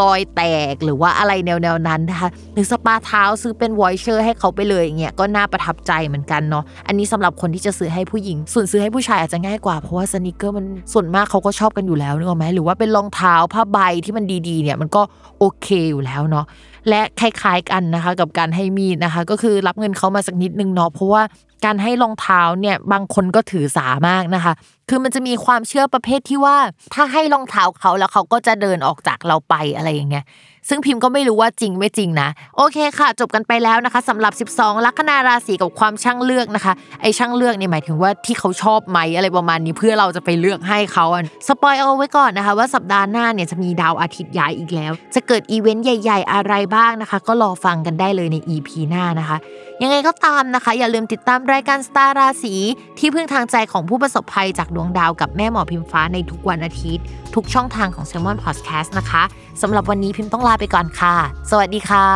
[0.00, 0.42] รอยแต
[0.72, 15.02] กหรือว่าอะไรแนวๆนั้นนะคะหรือสปาเท้าซื้อเป็น voucher ให้เขาไปเลยอย่างเงี้ยก็น่าประทับใจเหมือนกันเนาะอันนี้สำหรับคนที่จะซื้อให้ผู้หญิง ส่วนซื้อให้ผู้ชายอาจจะง่ายกว่าเพราะว่า sneaker มันส่วนมากเขาก็ชอบกันอยู่แล้วนึกออกไหมหรือว่าเป็นรองเท้าผ้าใบที่มันดีๆเนี่ยมันก็
[15.38, 16.44] โอเคอยู่แล้วเนาะ
[16.88, 21.22] และคล้าย ๆกันนะคะกับการให้มีดนะคะ ก็คือรับเงินเขามาสักนิดนึงเนาะเพราะว่า
[21.64, 24.52] การให้รองเท้าเนี่ยบางคนก็ถือสามากนะคะ
[24.88, 26.56] คือมันจะมีความเชื่อประเภทที่ว่า
[26.94, 30.24] ถ้าให้รองเท้าเขาแล้วเขาก็จะเดินออกจากเราไปอะไรอย่างเงี้ย
[30.68, 41.06] ซึ่งพิมพ์ก็ไม่รู้ว่าจริงไม่จริงนะ โอเคค่ะ จบกันไปแล้วนะคะสำหรับ 12 ลัคนาราศีกับความช่างเลือกนะคะ ไอช่างเลือกเนี่ยหมายถึงว่าที่เขาชอบไหมอะไรประมาณนี้เพื่อเราจะไปเลือกให้เขา
[41.48, 49.36] สปอยเอาไว้ก่อนนะคะว่าสัปดาห์หน้าเนี่ยจะมีดาวอาทิตย์ย้ายอีกแล้ว จะเกิดอีเวนต์ใหญ่ ๆ อะไรบ้างนะคะ ก็รอฟังกันได้เลยใน EP หน้านะคะ
[49.82, 52.54] ยังไงก็ตามนะคะ อย่าลืมติดตามรายการสตาร์ราศี
[52.98, 57.04] ที่พึ่งทางใจของผู้ประสบภัยจากดวงดาวกับแม่หมอพิมฟ้าในทุกวันอาทิตย์
[57.34, 59.22] ทุกช่องทางของ s ซ l m o n Podcast นะคะ
[59.62, 61.16] สำหรับวันนี้พิมพ์ต้องลาลาไปก่อนค่ะ
[61.50, 62.08] สวัสดีค่ะ